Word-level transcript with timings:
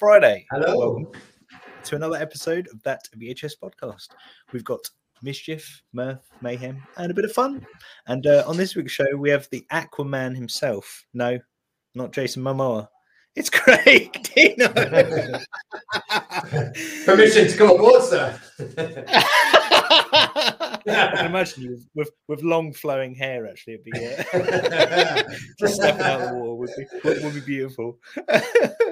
Friday. 0.00 0.46
Hello. 0.50 0.94
Welcome 0.94 1.20
to 1.84 1.94
another 1.94 2.16
episode 2.16 2.66
of 2.72 2.82
that 2.84 3.02
VHS 3.18 3.52
podcast. 3.62 4.08
We've 4.50 4.64
got 4.64 4.80
mischief, 5.22 5.82
mirth, 5.92 6.26
mayhem, 6.40 6.82
and 6.96 7.10
a 7.10 7.14
bit 7.14 7.26
of 7.26 7.32
fun. 7.32 7.66
And 8.06 8.26
uh, 8.26 8.42
on 8.46 8.56
this 8.56 8.74
week's 8.74 8.92
show, 8.92 9.14
we 9.14 9.28
have 9.28 9.46
the 9.50 9.66
Aquaman 9.70 10.34
himself. 10.34 11.04
No, 11.12 11.38
not 11.94 12.14
Jason 12.14 12.42
Momoa. 12.42 12.88
It's 13.36 13.48
Craig 13.48 14.28
Dino. 14.34 14.68
Permission 17.04 17.46
to 17.46 17.54
come 17.56 17.70
aboard, 17.70 18.02
sir. 18.02 18.40
I 20.86 21.12
can 21.14 21.26
imagine 21.26 21.62
you 21.62 21.80
with, 21.94 22.10
with 22.26 22.42
long 22.42 22.72
flowing 22.72 23.14
hair. 23.14 23.46
Actually, 23.46 23.74
it'd 23.74 23.84
be 23.84 23.92
uh, 23.92 25.22
just 25.60 25.76
stepping 25.76 26.02
out 26.02 26.22
of 26.22 26.30
the 26.30 26.34
wall 26.34 26.58
would 26.58 26.70
be 26.76 26.86
would, 27.04 27.22
would 27.22 27.34
be 27.34 27.40
beautiful. 27.40 27.98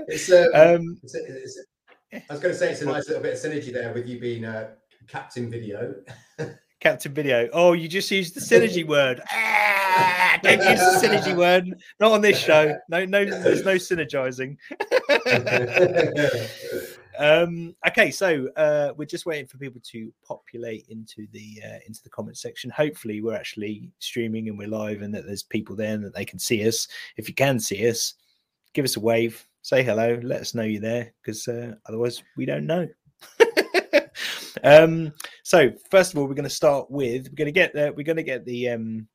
it's, 0.07 0.31
uh, 0.31 0.47
um, 0.55 0.99
it's, 1.03 1.15
it's, 1.15 1.65
I 2.13 2.23
was 2.31 2.41
going 2.41 2.55
to 2.55 2.59
say 2.59 2.71
it's 2.71 2.83
a 2.83 2.87
nice 2.87 3.09
little 3.09 3.23
bit 3.23 3.33
of 3.35 3.41
synergy 3.41 3.73
there 3.73 3.93
with 3.93 4.07
you 4.07 4.21
being 4.21 4.45
uh, 4.45 4.69
Captain 5.09 5.51
Video. 5.51 5.97
Captain 6.81 7.13
Video. 7.13 7.49
Oh, 7.53 7.73
you 7.73 7.89
just 7.89 8.11
used 8.11 8.35
the 8.35 8.41
synergy 8.41 8.87
word. 8.87 9.21
Ah, 9.31 10.39
don't 10.43 10.59
use 10.59 10.79
the 10.79 11.01
synergy 11.03 11.37
word. 11.37 11.75
Not 11.99 12.13
on 12.13 12.21
this 12.21 12.39
show. 12.39 12.77
No, 12.89 13.05
no, 13.05 13.25
there's 13.25 13.65
no 13.65 13.75
synergizing. 13.75 14.57
um, 17.19 17.75
okay, 17.89 18.13
so 18.13 18.49
uh, 18.57 18.93
we're 18.97 19.07
just 19.07 19.27
waiting 19.27 19.47
for 19.47 19.59
people 19.59 19.81
to 19.91 20.13
populate 20.25 20.87
into 20.89 21.27
the 21.33 21.61
uh, 21.65 21.79
into 21.87 22.03
the 22.03 22.11
comment 22.11 22.39
section. 22.39 22.71
Hopefully, 22.71 23.21
we're 23.23 23.35
actually 23.35 23.91
streaming 23.99 24.49
and 24.49 24.57
we're 24.57 24.69
live, 24.69 25.03
and 25.03 25.13
that 25.15 25.27
there's 25.27 25.43
people 25.43 25.75
there 25.75 25.95
and 25.95 26.05
that 26.05 26.15
they 26.15 26.25
can 26.25 26.39
see 26.39 26.67
us. 26.67 26.87
If 27.17 27.29
you 27.29 27.35
can 27.35 27.59
see 27.59 27.89
us, 27.89 28.15
give 28.73 28.85
us 28.85 28.97
a 28.97 29.01
wave, 29.01 29.45
say 29.63 29.83
hello, 29.83 30.21
let 30.23 30.41
us 30.41 30.55
know 30.55 30.63
you're 30.63 30.81
there, 30.81 31.13
because 31.23 31.49
uh, 31.49 31.75
otherwise 31.87 32.23
we 32.37 32.47
don't 32.47 32.67
know. 32.67 32.87
Um, 34.65 35.13
so 35.43 35.71
first 35.91 36.13
of 36.13 36.19
all, 36.19 36.27
we're 36.27 36.35
going 36.35 36.45
to 36.45 36.51
start 36.51 36.91
with 36.91 37.29
we're 37.29 37.37
going 37.37 37.47
to 37.47 37.53
get 37.53 37.73
the 37.73 37.93
we're 37.97 38.05
going 38.05 38.17
to 38.17 38.23
get 38.23 38.45
the 38.45 38.71
um 38.71 39.09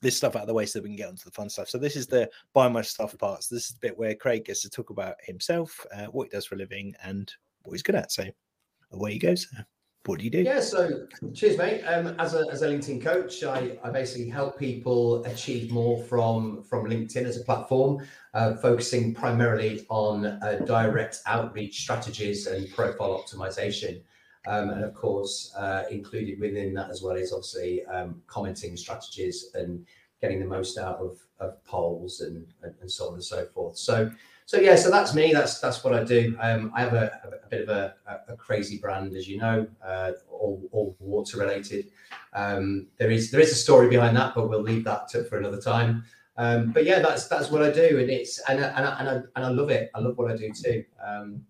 this 0.00 0.16
stuff 0.16 0.36
out 0.36 0.42
of 0.42 0.48
the 0.48 0.54
way 0.54 0.66
so 0.66 0.78
that 0.78 0.82
we 0.82 0.90
can 0.90 0.96
get 0.96 1.08
onto 1.08 1.24
the 1.24 1.30
fun 1.30 1.48
stuff. 1.48 1.68
So 1.68 1.78
this 1.78 1.96
is 1.96 2.06
the 2.06 2.30
buy 2.52 2.68
my 2.68 2.82
stuff 2.82 3.16
parts. 3.18 3.48
This 3.48 3.66
is 3.66 3.72
the 3.72 3.78
bit 3.80 3.98
where 3.98 4.14
Craig 4.14 4.44
gets 4.44 4.62
to 4.62 4.70
talk 4.70 4.90
about 4.90 5.16
himself, 5.22 5.84
uh, 5.96 6.06
what 6.06 6.24
he 6.24 6.30
does 6.30 6.44
for 6.44 6.56
a 6.56 6.58
living, 6.58 6.94
and 7.02 7.32
what 7.62 7.72
he's 7.72 7.82
good 7.82 7.94
at. 7.94 8.12
So 8.12 8.24
away 8.92 9.12
he 9.14 9.18
goes. 9.18 9.48
What 10.06 10.18
do 10.18 10.24
you 10.26 10.30
do? 10.30 10.42
Yeah, 10.42 10.60
so 10.60 11.06
cheers, 11.32 11.56
mate. 11.56 11.82
Um, 11.84 12.14
as 12.18 12.34
a 12.34 12.44
as 12.52 12.60
a 12.60 12.68
LinkedIn 12.68 13.02
coach, 13.02 13.42
I, 13.42 13.78
I 13.82 13.88
basically 13.88 14.28
help 14.28 14.58
people 14.58 15.24
achieve 15.24 15.70
more 15.70 16.02
from 16.02 16.62
from 16.62 16.84
LinkedIn 16.84 17.24
as 17.24 17.40
a 17.40 17.44
platform, 17.44 18.06
uh, 18.34 18.54
focusing 18.56 19.14
primarily 19.14 19.86
on 19.88 20.26
uh, 20.26 20.60
direct 20.66 21.20
outreach 21.24 21.80
strategies 21.80 22.46
and 22.46 22.70
profile 22.70 23.24
optimization. 23.24 24.02
Um, 24.46 24.70
and 24.70 24.84
of 24.84 24.94
course, 24.94 25.54
uh, 25.56 25.84
included 25.90 26.38
within 26.38 26.74
that 26.74 26.90
as 26.90 27.02
well 27.02 27.16
is 27.16 27.32
obviously 27.32 27.84
um, 27.86 28.22
commenting 28.26 28.76
strategies 28.76 29.50
and 29.54 29.86
getting 30.20 30.38
the 30.38 30.46
most 30.46 30.78
out 30.78 30.98
of, 30.98 31.18
of 31.40 31.62
polls 31.64 32.20
and, 32.20 32.46
so 32.86 33.08
on 33.08 33.14
and 33.14 33.24
so 33.24 33.46
forth. 33.46 33.76
So, 33.78 34.10
so 34.46 34.58
yeah, 34.58 34.76
so 34.76 34.90
that's 34.90 35.14
me. 35.14 35.32
That's 35.32 35.58
that's 35.58 35.82
what 35.82 35.94
I 35.94 36.04
do. 36.04 36.36
Um, 36.40 36.70
I 36.74 36.80
have 36.80 36.92
a, 36.92 37.20
bit 37.50 37.66
of 37.66 37.70
a, 37.70 37.94
crazy 38.36 38.76
brand, 38.76 39.14
as 39.14 39.26
you 39.26 39.38
know, 39.38 39.66
uh, 39.82 40.12
all, 40.30 40.62
all 40.72 40.96
water 40.98 41.38
related. 41.38 41.86
Um, 42.34 42.88
there 42.98 43.10
is 43.10 43.30
there 43.30 43.40
is 43.40 43.52
a 43.52 43.54
story 43.54 43.88
behind 43.88 44.14
that, 44.18 44.34
but 44.34 44.50
we'll 44.50 44.60
leave 44.60 44.84
that 44.84 45.10
for 45.30 45.38
another 45.38 45.60
time. 45.60 46.04
But 46.36 46.84
yeah, 46.84 46.98
that's 46.98 47.26
that's 47.26 47.50
what 47.50 47.62
I 47.62 47.70
do, 47.70 47.98
and 48.00 48.10
it's 48.10 48.38
and 48.48 48.62
I, 48.62 49.48
love 49.48 49.70
it. 49.70 49.90
I 49.94 50.00
love 50.00 50.18
what 50.18 50.30
I 50.30 50.36
do 50.36 50.52
too. 50.52 50.84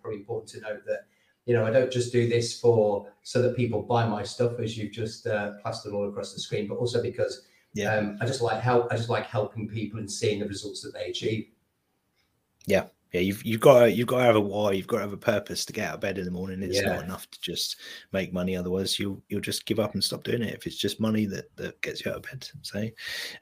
Probably 0.00 0.20
important 0.20 0.48
to 0.50 0.60
note 0.60 0.84
that 0.86 1.06
you 1.46 1.54
know, 1.54 1.66
I 1.66 1.70
don't 1.70 1.92
just 1.92 2.12
do 2.12 2.28
this 2.28 2.58
for 2.58 3.12
so 3.22 3.42
that 3.42 3.56
people 3.56 3.82
buy 3.82 4.06
my 4.06 4.22
stuff, 4.22 4.58
as 4.60 4.76
you've 4.76 4.92
just 4.92 5.26
uh, 5.26 5.52
plastered 5.62 5.92
all 5.92 6.08
across 6.08 6.32
the 6.32 6.40
screen, 6.40 6.66
but 6.66 6.76
also 6.76 7.02
because 7.02 7.46
yeah, 7.74 7.94
um, 7.94 8.18
I 8.20 8.26
just 8.26 8.40
like 8.40 8.60
help. 8.60 8.92
I 8.92 8.96
just 8.96 9.08
like 9.08 9.26
helping 9.26 9.68
people 9.68 9.98
and 9.98 10.10
seeing 10.10 10.40
the 10.40 10.46
results 10.46 10.80
that 10.82 10.94
they 10.94 11.06
achieve. 11.06 11.48
Yeah, 12.66 12.86
yeah, 13.14 13.20
you've 13.20 13.44
you've 13.44 13.60
got 13.60 13.80
to, 13.80 13.92
you've 13.92 14.08
got 14.08 14.18
to 14.18 14.24
have 14.24 14.36
a 14.36 14.40
why. 14.40 14.72
You've 14.72 14.88
got 14.88 14.96
to 14.96 15.02
have 15.02 15.12
a 15.12 15.16
purpose 15.16 15.64
to 15.66 15.72
get 15.72 15.88
out 15.88 15.94
of 15.94 16.00
bed 16.00 16.18
in 16.18 16.24
the 16.24 16.32
morning. 16.32 16.62
It's 16.62 16.80
yeah. 16.80 16.94
not 16.94 17.04
enough 17.04 17.30
to 17.30 17.40
just 17.40 17.76
make 18.10 18.32
money. 18.32 18.56
Otherwise, 18.56 18.98
you'll 18.98 19.22
you'll 19.28 19.40
just 19.40 19.66
give 19.66 19.78
up 19.78 19.94
and 19.94 20.02
stop 20.02 20.24
doing 20.24 20.42
it. 20.42 20.52
If 20.52 20.66
it's 20.66 20.76
just 20.76 20.98
money 20.98 21.24
that 21.26 21.54
that 21.56 21.80
gets 21.80 22.04
you 22.04 22.10
out 22.10 22.18
of 22.18 22.22
bed. 22.22 22.48
So, 22.62 22.88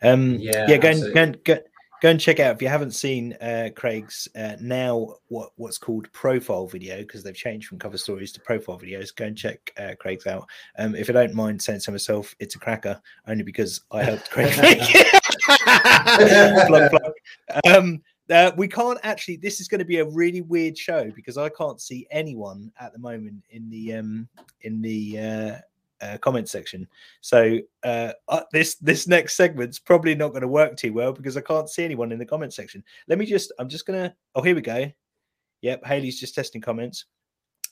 um, 0.02 0.34
yeah, 0.34 0.66
yeah, 0.68 0.76
go 0.76 0.90
and, 0.90 1.14
go 1.14 1.22
and, 1.22 1.44
go, 1.44 1.58
go 2.02 2.08
and 2.08 2.20
check 2.20 2.40
out 2.40 2.56
if 2.56 2.60
you 2.60 2.68
haven't 2.68 2.90
seen 2.90 3.32
uh, 3.40 3.68
Craig's 3.76 4.26
uh, 4.36 4.56
now 4.60 5.14
what 5.28 5.50
what's 5.54 5.78
called 5.78 6.10
profile 6.12 6.66
video 6.66 6.98
because 6.98 7.22
they've 7.22 7.34
changed 7.34 7.68
from 7.68 7.78
cover 7.78 7.96
stories 7.96 8.32
to 8.32 8.40
profile 8.40 8.78
videos. 8.78 9.14
Go 9.14 9.26
and 9.26 9.38
check 9.38 9.72
uh, 9.78 9.92
Craig's 10.00 10.26
out. 10.26 10.46
Um, 10.78 10.96
if 10.96 11.08
I 11.08 11.12
don't 11.12 11.32
mind 11.32 11.62
saying 11.62 11.80
so 11.80 11.92
myself, 11.92 12.34
it's 12.40 12.56
a 12.56 12.58
cracker 12.58 13.00
only 13.28 13.44
because 13.44 13.82
I 13.92 14.02
helped 14.02 14.30
Craig 14.30 14.52
make 14.62 14.80
it. 14.82 15.22
plug, 16.66 16.90
plug. 16.90 17.12
Um, 17.72 18.02
uh, 18.28 18.50
we 18.56 18.66
can't 18.66 18.98
actually. 19.04 19.36
This 19.36 19.60
is 19.60 19.68
going 19.68 19.78
to 19.78 19.84
be 19.84 19.98
a 19.98 20.04
really 20.04 20.40
weird 20.40 20.76
show 20.76 21.08
because 21.14 21.38
I 21.38 21.50
can't 21.50 21.80
see 21.80 22.08
anyone 22.10 22.72
at 22.80 22.92
the 22.92 22.98
moment 22.98 23.44
in 23.50 23.70
the 23.70 23.94
um 23.94 24.28
in 24.62 24.82
the 24.82 25.52
uh, 26.02 26.18
comment 26.18 26.48
section. 26.48 26.86
So 27.20 27.58
uh, 27.84 28.12
uh, 28.28 28.42
this 28.52 28.74
this 28.76 29.06
next 29.06 29.34
segment's 29.34 29.78
probably 29.78 30.14
not 30.14 30.30
going 30.30 30.42
to 30.42 30.48
work 30.48 30.76
too 30.76 30.92
well 30.92 31.12
because 31.12 31.36
I 31.36 31.40
can't 31.40 31.70
see 31.70 31.84
anyone 31.84 32.12
in 32.12 32.18
the 32.18 32.26
comment 32.26 32.52
section. 32.52 32.82
Let 33.08 33.18
me 33.18 33.26
just. 33.26 33.52
I'm 33.58 33.68
just 33.68 33.86
gonna. 33.86 34.14
Oh, 34.34 34.42
here 34.42 34.54
we 34.54 34.60
go. 34.60 34.90
Yep, 35.62 35.84
Haley's 35.86 36.18
just 36.18 36.34
testing 36.34 36.60
comments. 36.60 37.06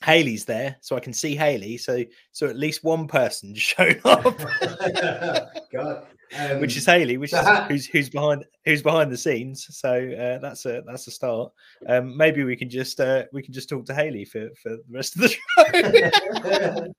Haley's 0.03 0.45
there, 0.45 0.77
so 0.81 0.95
I 0.95 0.99
can 0.99 1.13
see 1.13 1.35
Haley. 1.35 1.77
So 1.77 2.03
so 2.31 2.47
at 2.47 2.57
least 2.57 2.83
one 2.83 3.07
person 3.07 3.53
showed 3.55 4.01
up. 4.05 4.23
God. 5.71 6.07
Um, 6.39 6.61
which 6.61 6.77
is 6.77 6.85
Haley, 6.85 7.17
which 7.17 7.33
is 7.33 7.39
who's 7.67 7.85
who's 7.85 8.09
behind 8.09 8.45
who's 8.63 8.81
behind 8.81 9.11
the 9.11 9.17
scenes. 9.17 9.67
So 9.77 9.89
uh, 9.89 10.39
that's 10.39 10.65
a 10.65 10.81
that's 10.87 11.05
a 11.07 11.11
start. 11.11 11.51
Um, 11.87 12.15
maybe 12.15 12.43
we 12.43 12.55
can 12.55 12.69
just 12.69 13.01
uh, 13.01 13.25
we 13.33 13.41
can 13.41 13.53
just 13.53 13.67
talk 13.67 13.85
to 13.87 13.93
Haley 13.93 14.23
for 14.23 14.49
for 14.61 14.69
the 14.69 14.83
rest 14.89 15.15
of 15.15 15.23
the 15.23 15.27
show. 15.27 16.93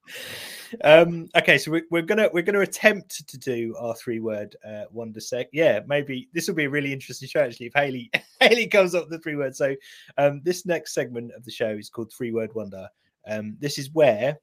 Um, 0.84 1.28
okay, 1.36 1.58
so 1.58 1.70
we, 1.70 1.82
we're 1.90 2.02
gonna 2.02 2.28
we're 2.32 2.42
gonna 2.42 2.60
attempt 2.60 3.26
to 3.26 3.38
do 3.38 3.74
our 3.78 3.94
three 3.94 4.20
word 4.20 4.56
uh, 4.66 4.84
wonder 4.90 5.20
sec. 5.20 5.48
Yeah, 5.52 5.80
maybe 5.86 6.28
this 6.32 6.48
will 6.48 6.54
be 6.54 6.64
a 6.64 6.70
really 6.70 6.92
interesting 6.92 7.28
show 7.28 7.40
actually 7.40 7.66
if 7.66 7.74
Haley 7.74 8.10
Haley 8.40 8.66
comes 8.66 8.94
up 8.94 9.04
with 9.04 9.10
the 9.10 9.18
three 9.18 9.36
words. 9.36 9.58
So 9.58 9.74
um, 10.18 10.40
this 10.44 10.66
next 10.66 10.94
segment 10.94 11.32
of 11.36 11.44
the 11.44 11.50
show 11.50 11.70
is 11.70 11.90
called 11.90 12.12
three 12.12 12.32
word 12.32 12.54
wonder. 12.54 12.88
Um, 13.26 13.56
this 13.60 13.78
is 13.78 13.90
where 13.92 14.38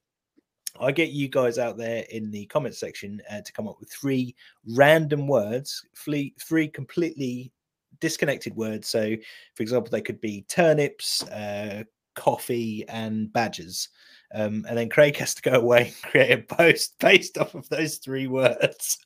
I 0.79 0.91
get 0.91 1.09
you 1.09 1.28
guys 1.28 1.57
out 1.57 1.78
there 1.78 2.06
in 2.09 2.31
the 2.31 2.46
comment 2.46 2.75
section 2.75 3.22
uh, 3.31 3.41
to 3.41 3.53
come 3.53 3.67
up 3.67 3.79
with 3.79 3.91
three 3.91 4.35
random 4.76 5.28
words, 5.28 5.84
three, 5.96 6.34
three 6.40 6.67
completely 6.67 7.52
disconnected 7.99 8.55
words. 8.55 8.87
So, 8.87 9.16
for 9.55 9.64
example, 9.64 9.90
they 9.90 10.02
could 10.02 10.22
be 10.22 10.46
turnips, 10.47 11.23
uh, 11.29 11.84
coffee, 12.16 12.85
and 12.87 13.31
badgers. 13.34 13.90
Um, 14.34 14.66
and 14.70 14.78
then 14.78 14.90
Craig 14.90 15.17
has 15.17 15.34
to 15.35 15.41
go 15.41 15.53
away 15.53 15.87
and 15.87 16.11
create 16.11 16.31
a 16.31 16.41
post 16.43 16.99
based 16.99 17.37
off 17.37 17.55
of 17.55 17.67
those 17.70 17.97
three 17.97 18.28
words. 18.28 18.97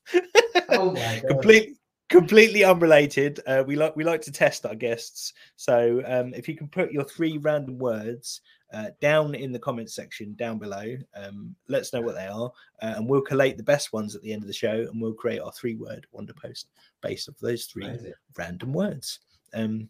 Oh 0.70 0.92
my 0.92 1.20
God. 1.22 1.30
completely 1.30 1.78
completely 2.10 2.64
unrelated. 2.64 3.40
Uh, 3.48 3.64
we 3.66 3.76
like 3.76 3.96
we 3.96 4.04
like 4.04 4.22
to 4.22 4.32
test 4.32 4.66
our 4.66 4.76
guests. 4.76 5.34
So 5.56 6.02
um, 6.06 6.34
if 6.34 6.48
you 6.48 6.56
can 6.56 6.68
put 6.68 6.92
your 6.92 7.06
three 7.06 7.38
random 7.38 7.78
words 7.80 8.42
uh, 8.74 8.88
down 9.00 9.36
in 9.36 9.52
the 9.52 9.60
comment 9.60 9.92
section 9.92 10.34
down 10.34 10.58
below. 10.58 10.98
Um, 11.16 11.56
let 11.70 11.82
us 11.82 11.94
know 11.94 12.02
what 12.02 12.16
they 12.16 12.26
are, 12.26 12.52
uh, 12.82 12.94
and 12.98 13.08
we'll 13.08 13.22
collate 13.22 13.56
the 13.56 13.64
best 13.64 13.94
ones 13.94 14.16
at 14.16 14.22
the 14.24 14.34
end 14.34 14.42
of 14.42 14.48
the 14.48 14.54
show, 14.54 14.88
and 14.92 15.00
we'll 15.00 15.14
create 15.14 15.40
our 15.40 15.52
three-word 15.52 16.08
wonder 16.12 16.34
post 16.34 16.70
based 17.02 17.30
off 17.30 17.38
those 17.40 17.66
three 17.66 17.86
Amazing. 17.86 18.14
random 18.36 18.74
words. 18.74 19.20
Um, 19.54 19.90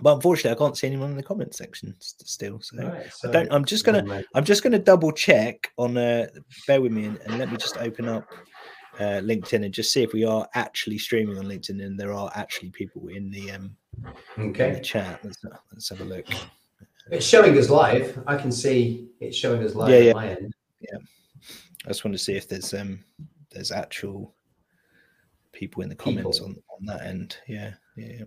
but 0.00 0.14
unfortunately, 0.14 0.50
I 0.50 0.58
can't 0.58 0.76
see 0.76 0.86
anyone 0.86 1.10
in 1.10 1.16
the 1.16 1.22
comment 1.22 1.54
section 1.54 1.94
still. 2.00 2.60
So, 2.60 2.76
right, 2.78 3.12
so 3.12 3.28
I 3.28 3.32
don't. 3.32 3.52
I'm 3.52 3.64
just 3.64 3.84
gonna. 3.84 4.22
I'm 4.34 4.44
just 4.44 4.62
gonna 4.62 4.78
double 4.78 5.12
check 5.12 5.70
on. 5.78 5.96
Uh, 5.96 6.26
bear 6.66 6.80
with 6.80 6.92
me, 6.92 7.04
and, 7.04 7.18
and 7.26 7.38
let 7.38 7.50
me 7.50 7.56
just 7.56 7.76
open 7.76 8.08
up 8.08 8.26
uh, 8.98 9.20
LinkedIn 9.20 9.64
and 9.64 9.74
just 9.74 9.92
see 9.92 10.02
if 10.02 10.12
we 10.12 10.24
are 10.24 10.48
actually 10.54 10.98
streaming 10.98 11.38
on 11.38 11.44
LinkedIn 11.44 11.84
and 11.84 11.98
there 11.98 12.12
are 12.12 12.30
actually 12.34 12.70
people 12.70 13.08
in 13.08 13.30
the 13.30 13.50
um 13.50 13.76
okay. 14.38 14.68
in 14.68 14.74
the 14.74 14.80
chat. 14.80 15.20
Let's, 15.24 15.38
let's 15.72 15.88
have 15.88 16.00
a 16.00 16.04
look. 16.04 16.26
It's 17.10 17.26
showing 17.26 17.56
us 17.58 17.70
live. 17.70 18.22
I 18.26 18.36
can 18.36 18.50
see 18.50 19.08
it's 19.20 19.36
showing 19.36 19.62
us 19.62 19.74
live 19.74 19.90
yeah, 19.90 19.98
yeah. 19.98 20.12
my 20.12 20.28
end. 20.28 20.54
Yeah. 20.80 20.98
I 21.84 21.88
just 21.88 22.04
want 22.04 22.14
to 22.14 22.22
see 22.22 22.34
if 22.34 22.48
there's 22.48 22.72
um 22.72 23.00
there's 23.50 23.72
actual 23.72 24.34
people 25.52 25.82
in 25.82 25.88
the 25.88 25.94
comments 25.94 26.40
on, 26.40 26.56
on 26.68 26.86
that 26.86 27.02
end. 27.02 27.38
Yeah, 27.46 27.74
yeah, 27.96 28.12
yeah. 28.18 28.24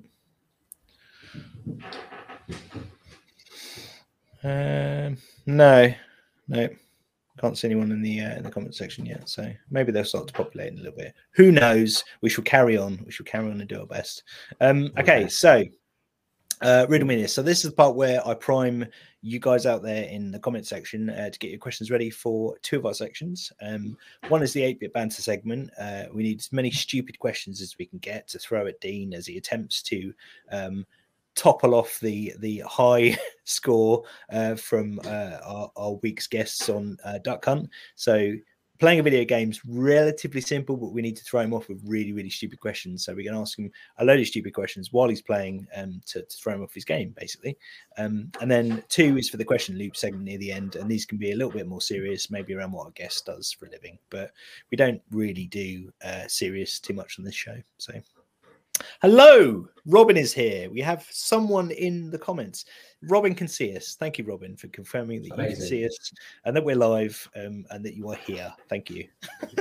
Um 4.44 5.18
no, 5.46 5.94
no. 6.48 6.70
Can't 7.40 7.58
see 7.58 7.68
anyone 7.68 7.92
in 7.92 8.02
the 8.02 8.22
uh, 8.22 8.36
in 8.36 8.44
the 8.44 8.50
comment 8.50 8.74
section 8.76 9.06
yet, 9.06 9.30
so 9.30 9.52
maybe 9.70 9.92
they'll 9.92 10.04
start 10.04 10.28
to 10.28 10.34
populate 10.34 10.74
in 10.74 10.80
a 10.80 10.82
little 10.82 10.98
bit. 10.98 11.14
Who 11.34 11.52
knows? 11.52 12.04
We 12.22 12.30
shall 12.30 12.44
carry 12.44 12.78
on. 12.78 13.02
We 13.06 13.12
shall 13.12 13.26
carry 13.26 13.46
on 13.46 13.60
and 13.60 13.70
do 13.70 13.80
our 13.80 13.86
best. 13.86 14.24
Um, 14.60 14.92
okay, 14.98 15.28
so 15.28 15.64
uh, 16.62 16.88
riddle 16.90 17.08
this. 17.08 17.34
So 17.34 17.42
this 17.42 17.64
is 17.64 17.72
the 17.72 17.76
part 17.76 17.96
where 17.96 18.28
I 18.28 18.34
prime 18.34 18.86
you 19.22 19.40
guys 19.40 19.66
out 19.66 19.84
there 19.84 20.06
in 20.06 20.32
the 20.32 20.40
comment 20.40 20.66
section 20.66 21.10
uh, 21.10 21.30
to 21.30 21.40
get 21.40 21.52
your 21.52 21.60
questions 21.60 21.92
ready 21.92 22.10
for 22.10 22.58
two 22.62 22.78
of 22.78 22.86
our 22.86 22.94
sections. 22.94 23.52
Um, 23.62 23.98
one 24.30 24.42
is 24.42 24.54
the 24.54 24.64
8 24.64 24.80
bit 24.80 24.94
banter 24.94 25.22
segment. 25.22 25.70
Uh, 25.80 26.06
we 26.12 26.24
need 26.24 26.40
as 26.40 26.52
many 26.52 26.72
stupid 26.72 27.20
questions 27.20 27.62
as 27.62 27.76
we 27.78 27.86
can 27.86 28.00
get 28.00 28.28
to 28.30 28.40
throw 28.40 28.66
at 28.68 28.80
Dean 28.80 29.14
as 29.14 29.28
he 29.28 29.38
attempts 29.38 29.82
to 29.84 30.14
um, 30.52 30.86
topple 31.38 31.76
off 31.76 32.00
the 32.00 32.34
the 32.40 32.64
high 32.68 33.18
score 33.46 34.04
uh, 34.32 34.56
from 34.56 35.00
uh, 35.06 35.38
our, 35.46 35.72
our, 35.78 35.94
week's 36.04 36.28
guests 36.28 36.68
on 36.68 36.98
uh, 37.06 37.20
Duck 37.20 37.46
Hunt. 37.46 37.70
So 37.96 38.34
playing 38.80 39.00
a 39.00 39.04
video 39.04 39.24
game 39.24 39.50
is 39.50 39.66
relatively 39.66 40.42
simple, 40.42 40.78
but 40.78 40.92
we 40.92 41.02
need 41.02 41.18
to 41.18 41.24
throw 41.24 41.42
him 41.42 41.54
off 41.54 41.68
with 41.68 41.82
really, 41.86 42.14
really 42.14 42.30
stupid 42.30 42.60
questions. 42.60 43.06
So 43.06 43.14
going 43.14 43.26
to 43.26 43.40
ask 43.40 43.58
him 43.58 43.72
a 43.98 44.06
load 44.06 44.20
of 44.20 44.28
stupid 44.28 44.54
questions 44.54 44.92
while 44.92 45.10
he's 45.10 45.22
playing 45.22 45.68
um, 45.76 46.02
to, 46.08 46.22
to, 46.22 46.38
throw 46.38 46.54
him 46.54 46.64
off 46.64 46.74
his 46.74 46.86
game, 46.86 47.14
basically. 47.18 47.58
Um, 47.98 48.32
and 48.42 48.50
then 48.50 48.84
two 48.90 49.18
is 49.18 49.30
for 49.30 49.38
the 49.38 49.46
question 49.46 49.78
loop 49.78 49.96
segment 49.96 50.26
near 50.26 50.38
the 50.38 50.52
end. 50.52 50.76
And 50.76 50.90
these 50.90 51.06
can 51.06 51.18
be 51.18 51.32
a 51.32 51.36
little 51.36 51.52
bit 51.52 51.68
more 51.68 51.82
serious, 51.82 52.30
maybe 52.30 52.54
around 52.54 52.72
what 52.72 52.86
our 52.86 52.92
guest 52.92 53.26
does 53.26 53.52
for 53.52 53.66
a 53.66 53.72
living. 53.72 53.98
But 54.10 54.32
we 54.72 54.78
don't 54.78 55.02
really 55.12 55.48
do 55.48 55.92
uh, 56.04 56.28
serious 56.28 56.80
too 56.80 56.94
much 56.94 57.18
on 57.18 57.26
this 57.26 57.36
show. 57.36 57.58
So 57.78 57.94
Hello, 59.02 59.68
Robin 59.86 60.18
is 60.18 60.34
here. 60.34 60.70
We 60.70 60.82
have 60.82 61.08
someone 61.10 61.72
in 61.72 62.10
the 62.10 62.18
comments. 62.18 62.66
Robin 63.04 63.36
can 63.36 63.48
see 63.48 63.76
us. 63.76 63.96
Thank 64.00 64.18
you, 64.18 64.26
Robin, 64.26 64.56
for 64.58 64.68
confirming 64.70 65.22
that 65.24 65.34
Amazing. 65.34 65.50
you 65.50 65.58
can 65.58 65.68
see 65.68 65.86
us 65.86 66.12
and 66.46 66.56
that 66.56 66.64
we're 66.64 66.76
live 66.76 67.30
um, 67.36 67.66
and 67.70 67.86
that 67.86 67.96
you 67.96 68.10
are 68.10 68.16
here. 68.16 68.54
Thank 68.70 68.90
you. 68.90 69.08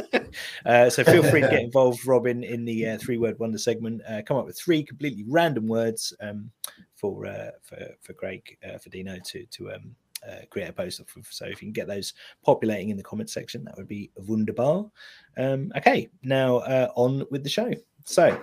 uh, 0.67 0.91
so 0.91 1.05
feel 1.05 1.23
free 1.23 1.43
to 1.43 1.49
get 1.49 1.63
involved, 1.63 2.07
Robin, 2.07 2.43
in 2.43 2.65
the 2.65 2.91
uh, 2.91 2.99
three 2.99 3.19
word 3.19 3.39
wonder 3.39 3.59
segment. 3.59 4.03
Uh, 4.09 4.23
come 4.23 4.37
up 4.37 4.47
with 4.47 4.59
three 4.59 4.83
completely 4.83 5.25
random 5.29 5.69
words 5.69 6.13
um, 6.21 6.51
for 6.95 7.27
uh, 7.27 7.51
for 7.63 7.79
for 8.01 8.13
Craig 8.15 8.57
uh, 8.67 8.79
for 8.79 8.89
Dino 8.89 9.19
to 9.19 9.45
to 9.45 9.73
um, 9.73 9.95
uh, 10.27 10.41
create 10.51 10.69
a 10.69 10.73
post 10.73 11.01
off 11.01 11.15
of. 11.17 11.27
So 11.31 11.45
if 11.45 11.63
you 11.63 11.67
can 11.67 11.73
get 11.73 11.87
those 11.87 12.15
populating 12.45 12.91
in 12.91 12.97
the 12.97 13.03
comment 13.03 13.31
section, 13.31 13.65
that 13.65 13.77
would 13.77 13.89
be 13.89 14.11
wunderbar. 14.17 14.91
Um, 15.37 15.73
okay, 15.77 16.09
now 16.23 16.59
uh, 16.59 16.91
on 16.95 17.25
with 17.31 17.45
the 17.45 17.51
show. 17.51 17.73
So 18.05 18.41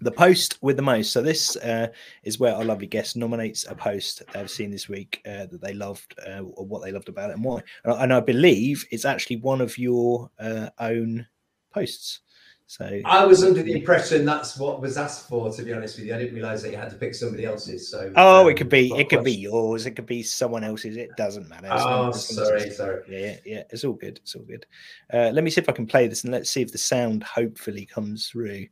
the 0.00 0.10
post 0.10 0.58
with 0.62 0.76
the 0.76 0.82
most. 0.82 1.12
So 1.12 1.22
this 1.22 1.56
uh, 1.56 1.88
is 2.22 2.38
where 2.38 2.54
our 2.54 2.64
lovely 2.64 2.86
guest 2.86 3.16
nominates 3.16 3.64
a 3.68 3.74
post 3.74 4.22
they've 4.32 4.50
seen 4.50 4.70
this 4.70 4.88
week 4.88 5.20
uh, 5.26 5.46
that 5.46 5.60
they 5.60 5.74
loved, 5.74 6.14
uh, 6.26 6.40
or 6.40 6.66
what 6.66 6.82
they 6.82 6.92
loved 6.92 7.08
about 7.08 7.30
it, 7.30 7.34
and 7.34 7.44
why. 7.44 7.62
And, 7.84 7.94
and 8.02 8.12
I 8.12 8.20
believe 8.20 8.84
it's 8.90 9.04
actually 9.04 9.36
one 9.36 9.60
of 9.60 9.76
your 9.78 10.30
uh, 10.38 10.70
own 10.78 11.26
posts. 11.70 12.20
So 12.66 13.00
I 13.04 13.26
was 13.26 13.44
under 13.44 13.62
the 13.62 13.72
impression 13.72 14.24
that's 14.24 14.56
what 14.56 14.80
was 14.80 14.96
asked 14.96 15.28
for. 15.28 15.52
To 15.52 15.62
be 15.62 15.74
honest 15.74 15.98
with 15.98 16.06
you, 16.06 16.14
I 16.14 16.18
didn't 16.18 16.34
realize 16.34 16.62
that 16.62 16.70
you 16.70 16.78
had 16.78 16.88
to 16.90 16.96
pick 16.96 17.14
somebody 17.14 17.44
else's. 17.44 17.90
So 17.90 18.10
oh, 18.16 18.44
um, 18.44 18.48
it 18.48 18.56
could 18.56 18.70
be 18.70 18.90
it 18.92 19.10
could 19.10 19.18
question. 19.18 19.24
be 19.24 19.34
yours. 19.34 19.84
It 19.84 19.90
could 19.90 20.06
be 20.06 20.22
someone 20.22 20.64
else's. 20.64 20.96
It 20.96 21.10
doesn't 21.16 21.48
matter. 21.48 21.68
It's 21.70 21.84
oh, 21.84 22.10
sorry, 22.10 22.70
sorry. 22.70 23.02
Yeah, 23.08 23.36
yeah, 23.44 23.62
it's 23.70 23.84
all 23.84 23.92
good. 23.92 24.18
It's 24.22 24.34
all 24.34 24.44
good. 24.44 24.64
Uh, 25.12 25.30
let 25.34 25.44
me 25.44 25.50
see 25.50 25.60
if 25.60 25.68
I 25.68 25.72
can 25.72 25.86
play 25.86 26.08
this 26.08 26.24
and 26.24 26.32
let's 26.32 26.50
see 26.50 26.62
if 26.62 26.72
the 26.72 26.78
sound 26.78 27.22
hopefully 27.22 27.84
comes 27.84 28.28
through. 28.28 28.66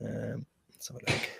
Um, 0.00 0.46
let's 0.70 0.88
have 0.88 0.96
a 0.96 1.10
look. 1.10 1.30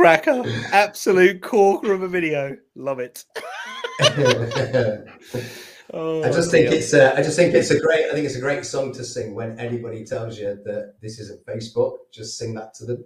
Cracker, 0.00 0.42
absolute 0.72 1.42
corker 1.42 1.92
of 1.92 2.02
a 2.02 2.08
video. 2.08 2.56
Love 2.74 3.00
it. 3.00 3.24
oh, 5.92 6.24
I 6.24 6.30
just 6.30 6.50
think 6.50 6.72
it's 6.72 6.94
a, 6.94 7.14
I 7.16 7.22
just 7.22 7.36
think 7.36 7.52
it's 7.54 7.70
a 7.70 7.78
great 7.78 8.06
I 8.06 8.14
think 8.14 8.24
it's 8.24 8.36
a 8.36 8.40
great 8.40 8.64
song 8.64 8.94
to 8.94 9.04
sing 9.04 9.34
when 9.34 9.58
anybody 9.58 10.04
tells 10.04 10.38
you 10.38 10.58
that 10.64 10.94
this 11.02 11.18
isn't 11.18 11.44
Facebook. 11.44 11.96
Just 12.12 12.38
sing 12.38 12.54
that 12.54 12.72
to 12.74 12.86
them. 12.86 13.04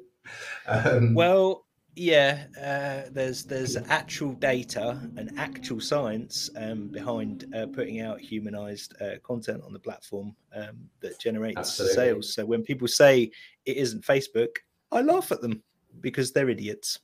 Um, 0.68 1.14
well, 1.14 1.66
yeah, 1.96 2.44
uh, 2.60 3.10
there's 3.10 3.42
there's 3.42 3.76
actual 3.76 4.32
data 4.34 5.00
and 5.16 5.36
actual 5.36 5.80
science 5.80 6.48
um, 6.56 6.88
behind 6.88 7.52
uh, 7.56 7.66
putting 7.66 8.02
out 8.02 8.20
humanized 8.20 8.94
uh, 9.02 9.18
content 9.24 9.62
on 9.66 9.72
the 9.72 9.80
platform 9.80 10.36
um, 10.54 10.88
that 11.00 11.18
generates 11.18 11.58
absolutely. 11.58 11.94
sales. 11.96 12.34
So 12.34 12.46
when 12.46 12.62
people 12.62 12.86
say 12.86 13.32
it 13.64 13.76
isn't 13.78 14.04
Facebook, 14.04 14.58
I 14.92 15.00
laugh 15.00 15.32
at 15.32 15.40
them 15.40 15.60
because 16.00 16.32
they're 16.32 16.48
idiots. 16.48 17.00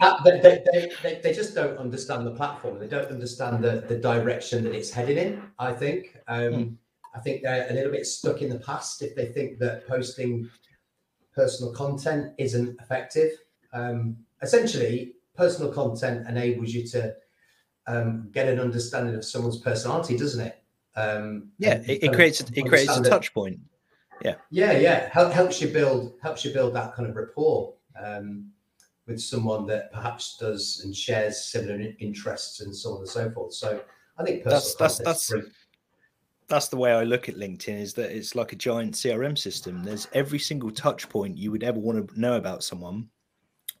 Uh, 0.00 0.22
they, 0.24 0.40
they, 0.40 0.90
they, 1.02 1.20
they, 1.22 1.32
just 1.32 1.54
don't 1.54 1.78
understand 1.78 2.26
the 2.26 2.30
platform. 2.30 2.78
They 2.78 2.86
don't 2.86 3.10
understand 3.10 3.64
the, 3.64 3.84
the 3.88 3.96
direction 3.96 4.64
that 4.64 4.74
it's 4.74 4.90
heading 4.90 5.18
in. 5.18 5.42
I 5.58 5.72
think. 5.72 6.16
Um, 6.28 6.52
mm. 6.52 6.76
I 7.14 7.20
think 7.20 7.42
they're 7.42 7.66
a 7.70 7.72
little 7.72 7.92
bit 7.92 8.06
stuck 8.06 8.42
in 8.42 8.50
the 8.50 8.58
past 8.58 9.02
if 9.02 9.14
they 9.14 9.26
think 9.26 9.58
that 9.60 9.86
posting 9.86 10.50
personal 11.34 11.72
content 11.72 12.32
isn't 12.38 12.78
effective. 12.80 13.30
Um, 13.72 14.16
essentially, 14.42 15.14
personal 15.36 15.72
content 15.72 16.28
enables 16.28 16.70
you 16.70 16.86
to 16.88 17.14
um, 17.86 18.30
get 18.32 18.48
an 18.48 18.60
understanding 18.60 19.14
of 19.14 19.24
someone's 19.24 19.58
personality, 19.58 20.16
doesn't 20.16 20.44
it? 20.44 20.62
Um, 20.96 21.50
yeah, 21.58 21.82
it, 21.86 22.04
it 22.04 22.12
creates 22.12 22.40
it 22.40 22.66
creates 22.66 22.96
a 22.96 23.02
touch 23.02 23.34
point 23.34 23.58
yeah. 24.22 24.34
Yeah 24.50 24.72
yeah. 24.72 25.08
Hel- 25.12 25.30
helps 25.30 25.60
you 25.60 25.68
build 25.68 26.14
helps 26.22 26.44
you 26.44 26.52
build 26.52 26.74
that 26.74 26.94
kind 26.94 27.08
of 27.08 27.16
rapport 27.16 27.74
um, 28.02 28.50
with 29.06 29.20
someone 29.20 29.66
that 29.66 29.92
perhaps 29.92 30.36
does 30.38 30.82
and 30.84 30.94
shares 30.94 31.44
similar 31.44 31.80
interests 32.00 32.60
and 32.60 32.74
so 32.74 32.92
on 32.92 32.98
and 32.98 33.08
so 33.08 33.30
forth. 33.30 33.54
So 33.54 33.80
i 34.16 34.22
think 34.22 34.44
that's 34.44 34.74
that's 34.76 34.98
that's 34.98 35.32
that's 36.46 36.68
the 36.68 36.76
way 36.76 36.92
I 36.92 37.04
look 37.04 37.28
at 37.28 37.36
LinkedIn 37.36 37.80
is 37.80 37.94
that 37.94 38.14
it's 38.14 38.34
like 38.34 38.52
a 38.52 38.56
giant 38.56 38.94
CRM 38.94 39.36
system. 39.36 39.82
There's 39.82 40.08
every 40.12 40.38
single 40.38 40.70
touch 40.70 41.08
point 41.08 41.38
you 41.38 41.50
would 41.50 41.64
ever 41.64 41.78
want 41.78 42.06
to 42.06 42.20
know 42.20 42.36
about 42.36 42.62
someone 42.62 43.08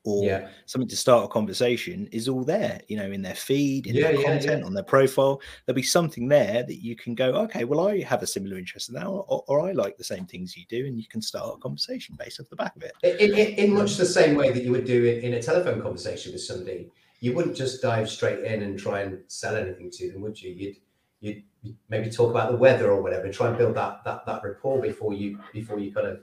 or 0.04 0.24
yeah. 0.24 0.48
something 0.66 0.88
to 0.88 0.96
start 0.96 1.24
a 1.24 1.28
conversation 1.28 2.06
is 2.12 2.28
all 2.28 2.44
there, 2.44 2.80
you 2.88 2.96
know, 2.96 3.10
in 3.10 3.22
their 3.22 3.34
feed, 3.34 3.86
in 3.86 3.94
yeah, 3.94 4.12
their 4.12 4.22
content, 4.22 4.60
yeah, 4.60 4.66
on 4.66 4.74
their 4.74 4.84
profile. 4.84 5.40
There'll 5.64 5.74
be 5.74 5.82
something 5.82 6.28
there 6.28 6.62
that 6.62 6.82
you 6.82 6.94
can 6.94 7.14
go, 7.14 7.30
okay, 7.32 7.64
well, 7.64 7.88
I 7.88 8.02
have 8.02 8.22
a 8.22 8.26
similar 8.26 8.58
interest 8.58 8.90
in 8.90 8.94
that, 8.96 9.06
or, 9.06 9.44
or 9.48 9.66
I 9.66 9.72
like 9.72 9.96
the 9.96 10.04
same 10.04 10.26
things 10.26 10.56
you 10.56 10.64
do, 10.68 10.86
and 10.86 10.98
you 10.98 11.06
can 11.06 11.22
start 11.22 11.56
a 11.56 11.58
conversation 11.58 12.16
based 12.18 12.38
off 12.38 12.50
the 12.50 12.56
back 12.56 12.76
of 12.76 12.82
it. 12.82 12.92
In, 13.02 13.34
in, 13.34 13.70
in 13.70 13.74
much 13.74 13.96
the 13.96 14.06
same 14.06 14.36
way 14.36 14.52
that 14.52 14.62
you 14.62 14.70
would 14.72 14.84
do 14.84 15.04
it 15.04 15.24
in 15.24 15.34
a 15.34 15.42
telephone 15.42 15.80
conversation 15.80 16.32
with 16.32 16.42
somebody, 16.42 16.90
you 17.20 17.32
wouldn't 17.32 17.56
just 17.56 17.80
dive 17.80 18.10
straight 18.10 18.44
in 18.44 18.62
and 18.62 18.78
try 18.78 19.00
and 19.00 19.20
sell 19.28 19.56
anything 19.56 19.90
to 19.90 20.12
them, 20.12 20.20
would 20.20 20.40
you? 20.40 20.50
You'd 20.50 20.76
you'd 21.20 21.76
maybe 21.88 22.10
talk 22.10 22.28
about 22.30 22.50
the 22.50 22.56
weather 22.58 22.90
or 22.90 23.02
whatever, 23.02 23.32
try 23.32 23.48
and 23.48 23.56
build 23.56 23.74
that 23.76 24.04
that 24.04 24.26
that 24.26 24.44
rapport 24.44 24.82
before 24.82 25.14
you 25.14 25.38
before 25.54 25.78
you 25.78 25.90
kind 25.90 26.06
of 26.06 26.20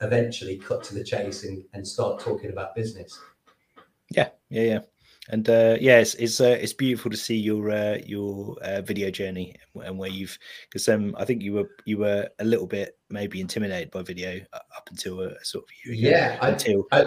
eventually 0.00 0.56
cut 0.56 0.82
to 0.84 0.94
the 0.94 1.04
chase 1.04 1.44
and, 1.44 1.64
and 1.72 1.86
start 1.86 2.20
talking 2.20 2.50
about 2.50 2.74
business. 2.74 3.18
Yeah, 4.10 4.28
yeah, 4.48 4.62
yeah. 4.62 4.80
And 5.30 5.48
uh, 5.48 5.76
yeah, 5.78 5.98
it's 5.98 6.14
it's, 6.14 6.40
uh, 6.40 6.56
it's 6.60 6.72
beautiful 6.72 7.10
to 7.10 7.16
see 7.16 7.36
your 7.36 7.70
uh, 7.70 7.98
your 8.06 8.56
uh, 8.62 8.80
video 8.80 9.10
journey 9.10 9.54
and 9.84 9.98
where 9.98 10.08
you've 10.08 10.38
because 10.70 10.88
um 10.88 11.14
I 11.18 11.26
think 11.26 11.42
you 11.42 11.52
were 11.52 11.70
you 11.84 11.98
were 11.98 12.28
a 12.38 12.44
little 12.44 12.66
bit 12.66 12.96
maybe 13.10 13.40
intimidated 13.40 13.90
by 13.90 14.02
video 14.02 14.40
up 14.52 14.88
until 14.90 15.20
a 15.20 15.44
sort 15.44 15.64
of 15.64 15.70
year 15.94 16.12
yeah 16.12 16.38
until 16.40 16.86
I, 16.92 17.02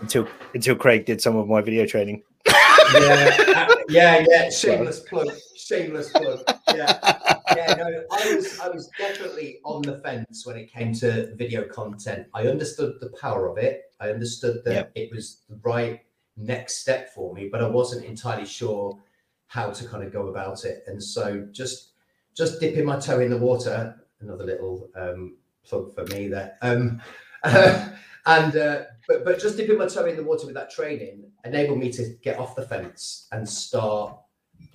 until 0.00 0.28
until 0.52 0.76
Craig 0.76 1.06
did 1.06 1.22
some 1.22 1.36
of 1.36 1.48
my 1.48 1.62
video 1.62 1.86
training. 1.86 2.22
yeah, 2.46 3.68
yeah, 3.88 4.24
yeah. 4.28 4.50
Shameless 4.50 5.00
plug. 5.00 5.30
Shameless 5.56 6.10
plug. 6.10 6.42
Yeah, 6.74 7.31
no, 7.78 8.04
I 8.10 8.34
was 8.34 8.60
I 8.60 8.68
was 8.68 8.90
definitely 8.98 9.60
on 9.64 9.82
the 9.82 9.98
fence 9.98 10.46
when 10.46 10.56
it 10.56 10.72
came 10.72 10.92
to 10.94 11.34
video 11.36 11.64
content. 11.64 12.26
I 12.34 12.46
understood 12.46 12.94
the 13.00 13.10
power 13.20 13.48
of 13.48 13.58
it. 13.58 13.92
I 14.00 14.10
understood 14.10 14.62
that 14.64 14.72
yep. 14.72 14.92
it 14.94 15.10
was 15.12 15.42
the 15.48 15.58
right 15.62 16.00
next 16.36 16.78
step 16.78 17.12
for 17.14 17.34
me, 17.34 17.48
but 17.50 17.62
I 17.62 17.68
wasn't 17.68 18.04
entirely 18.04 18.46
sure 18.46 18.98
how 19.46 19.70
to 19.70 19.86
kind 19.86 20.02
of 20.02 20.12
go 20.12 20.28
about 20.28 20.64
it. 20.64 20.84
And 20.86 21.02
so 21.02 21.46
just 21.52 21.90
just 22.34 22.60
dipping 22.60 22.86
my 22.86 22.98
toe 22.98 23.20
in 23.20 23.30
the 23.30 23.36
water, 23.36 23.94
another 24.20 24.44
little 24.44 24.88
um, 24.96 25.36
plug 25.64 25.94
for 25.94 26.04
me 26.06 26.28
there. 26.28 26.56
Um, 26.62 27.02
and 27.44 28.56
uh, 28.56 28.82
but 29.08 29.24
but 29.24 29.40
just 29.40 29.56
dipping 29.56 29.78
my 29.78 29.86
toe 29.86 30.06
in 30.06 30.16
the 30.16 30.24
water 30.24 30.46
with 30.46 30.54
that 30.54 30.70
training 30.70 31.30
enabled 31.44 31.78
me 31.78 31.90
to 31.92 32.16
get 32.22 32.38
off 32.38 32.56
the 32.56 32.62
fence 32.62 33.28
and 33.32 33.48
start 33.48 34.16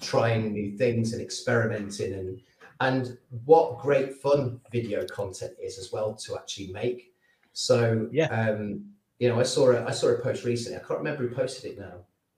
trying 0.01 0.51
new 0.51 0.77
things 0.77 1.13
and 1.13 1.21
experimenting 1.21 2.13
and 2.13 2.41
and 2.79 3.17
what 3.45 3.79
great 3.79 4.13
fun 4.15 4.59
video 4.71 5.05
content 5.05 5.53
is 5.61 5.77
as 5.77 5.91
well 5.91 6.13
to 6.13 6.35
actually 6.35 6.67
make. 6.67 7.13
So 7.53 8.07
yeah, 8.11 8.27
um, 8.27 8.85
you 9.19 9.29
know, 9.29 9.39
I 9.39 9.43
saw 9.43 9.71
a 9.71 9.85
I 9.85 9.91
saw 9.91 10.07
a 10.09 10.19
post 10.19 10.43
recently. 10.45 10.77
I 10.77 10.81
can't 10.81 10.99
remember 10.99 11.27
who 11.27 11.35
posted 11.35 11.71
it 11.71 11.79
now, 11.79 11.95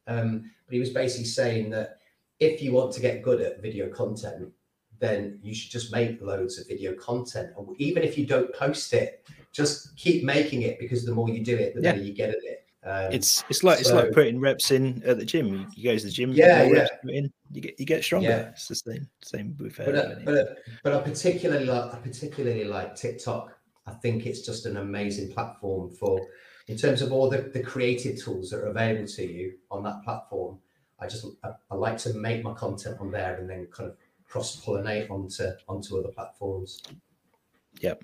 um, 0.08 0.51
but 0.65 0.74
he 0.74 0.79
was 0.79 0.91
basically 0.91 1.25
saying 1.25 1.69
that 1.72 2.00
if 2.39 2.62
you 2.62 2.72
want 2.72 2.93
to 2.93 3.01
get 3.01 3.22
good 3.22 3.41
at 3.41 3.62
video 3.62 3.89
content, 3.89 4.50
then 5.00 5.39
you 5.41 5.53
should 5.53 5.72
just 5.72 5.91
make 5.91 6.22
loads 6.22 6.60
of 6.60 6.67
video 6.67 6.93
content. 6.93 7.51
And 7.58 7.67
even 7.81 8.03
if 8.03 8.17
you 8.17 8.25
don't 8.25 8.53
post 8.53 8.93
it, 8.93 9.27
just 9.51 9.96
keep 9.98 10.24
making 10.24 10.62
it 10.62 10.79
because 10.79 11.05
the 11.05 11.13
more 11.13 11.29
you 11.29 11.43
do 11.43 11.55
it, 11.55 11.75
the 11.75 11.81
yeah. 11.81 11.91
better 11.91 12.03
you 12.03 12.13
get 12.13 12.29
at 12.29 12.43
it. 12.43 12.65
Um, 12.84 13.12
it's 13.12 13.43
it's 13.50 13.63
like 13.63 13.79
so, 13.79 13.81
it's 13.81 13.91
like 13.91 14.12
putting 14.13 14.39
reps 14.39 14.72
in 14.72 15.03
at 15.05 15.19
the 15.19 15.25
gym. 15.25 15.67
You, 15.75 15.91
go 15.91 15.98
to 15.98 16.05
the 16.05 16.12
gym, 16.12 16.31
yeah, 16.31 16.63
yeah. 16.63 16.88
You 17.51 17.62
get 17.62 17.79
you 17.79 17.86
get 17.86 18.03
stronger. 18.03 18.29
Yeah. 18.29 18.50
It's 18.50 18.68
the 18.68 18.75
same 18.75 19.10
same 19.22 19.56
with. 19.60 19.79
Uh, 19.79 19.86
but, 19.86 19.96
uh, 19.96 20.15
but, 20.25 20.38
uh, 20.38 20.46
but 20.84 20.94
I 20.94 21.00
particularly 21.01 21.65
like 21.65 21.94
I 21.94 21.98
particularly 21.98 22.63
like 22.65 22.96
TikTok. 22.96 23.58
I 23.88 23.94
think 23.94 24.25
it's 24.25 24.41
just 24.41 24.65
an 24.65 24.77
amazing 24.77 25.32
platform 25.32 25.89
for 25.89 26.20
in 26.68 26.77
terms 26.77 27.01
of 27.01 27.12
all 27.12 27.29
the, 27.29 27.50
the 27.53 27.63
creative 27.63 28.22
tools 28.22 28.51
that 28.51 28.60
are 28.60 28.68
available 28.68 29.08
to 29.08 29.25
you 29.25 29.53
on 29.72 29.84
that 29.84 30.03
platform. 30.03 30.60
I 31.00 31.08
just 31.08 31.25
I, 31.44 31.51
I 31.72 31.75
like 31.75 31.98
to 32.00 32.13
make 32.13 32.44
my 32.44 32.53
content 32.53 32.98
on 33.00 33.12
there 33.12 33.38
and 33.38 33.50
then 33.50 33.68
kind 33.72 33.89
of 33.89 33.98
cross 34.27 34.63
pollinate 34.63 35.10
onto 35.10 35.46
onto 35.68 35.98
other 35.98 36.10
platforms. 36.10 36.82
Yep. 37.82 38.03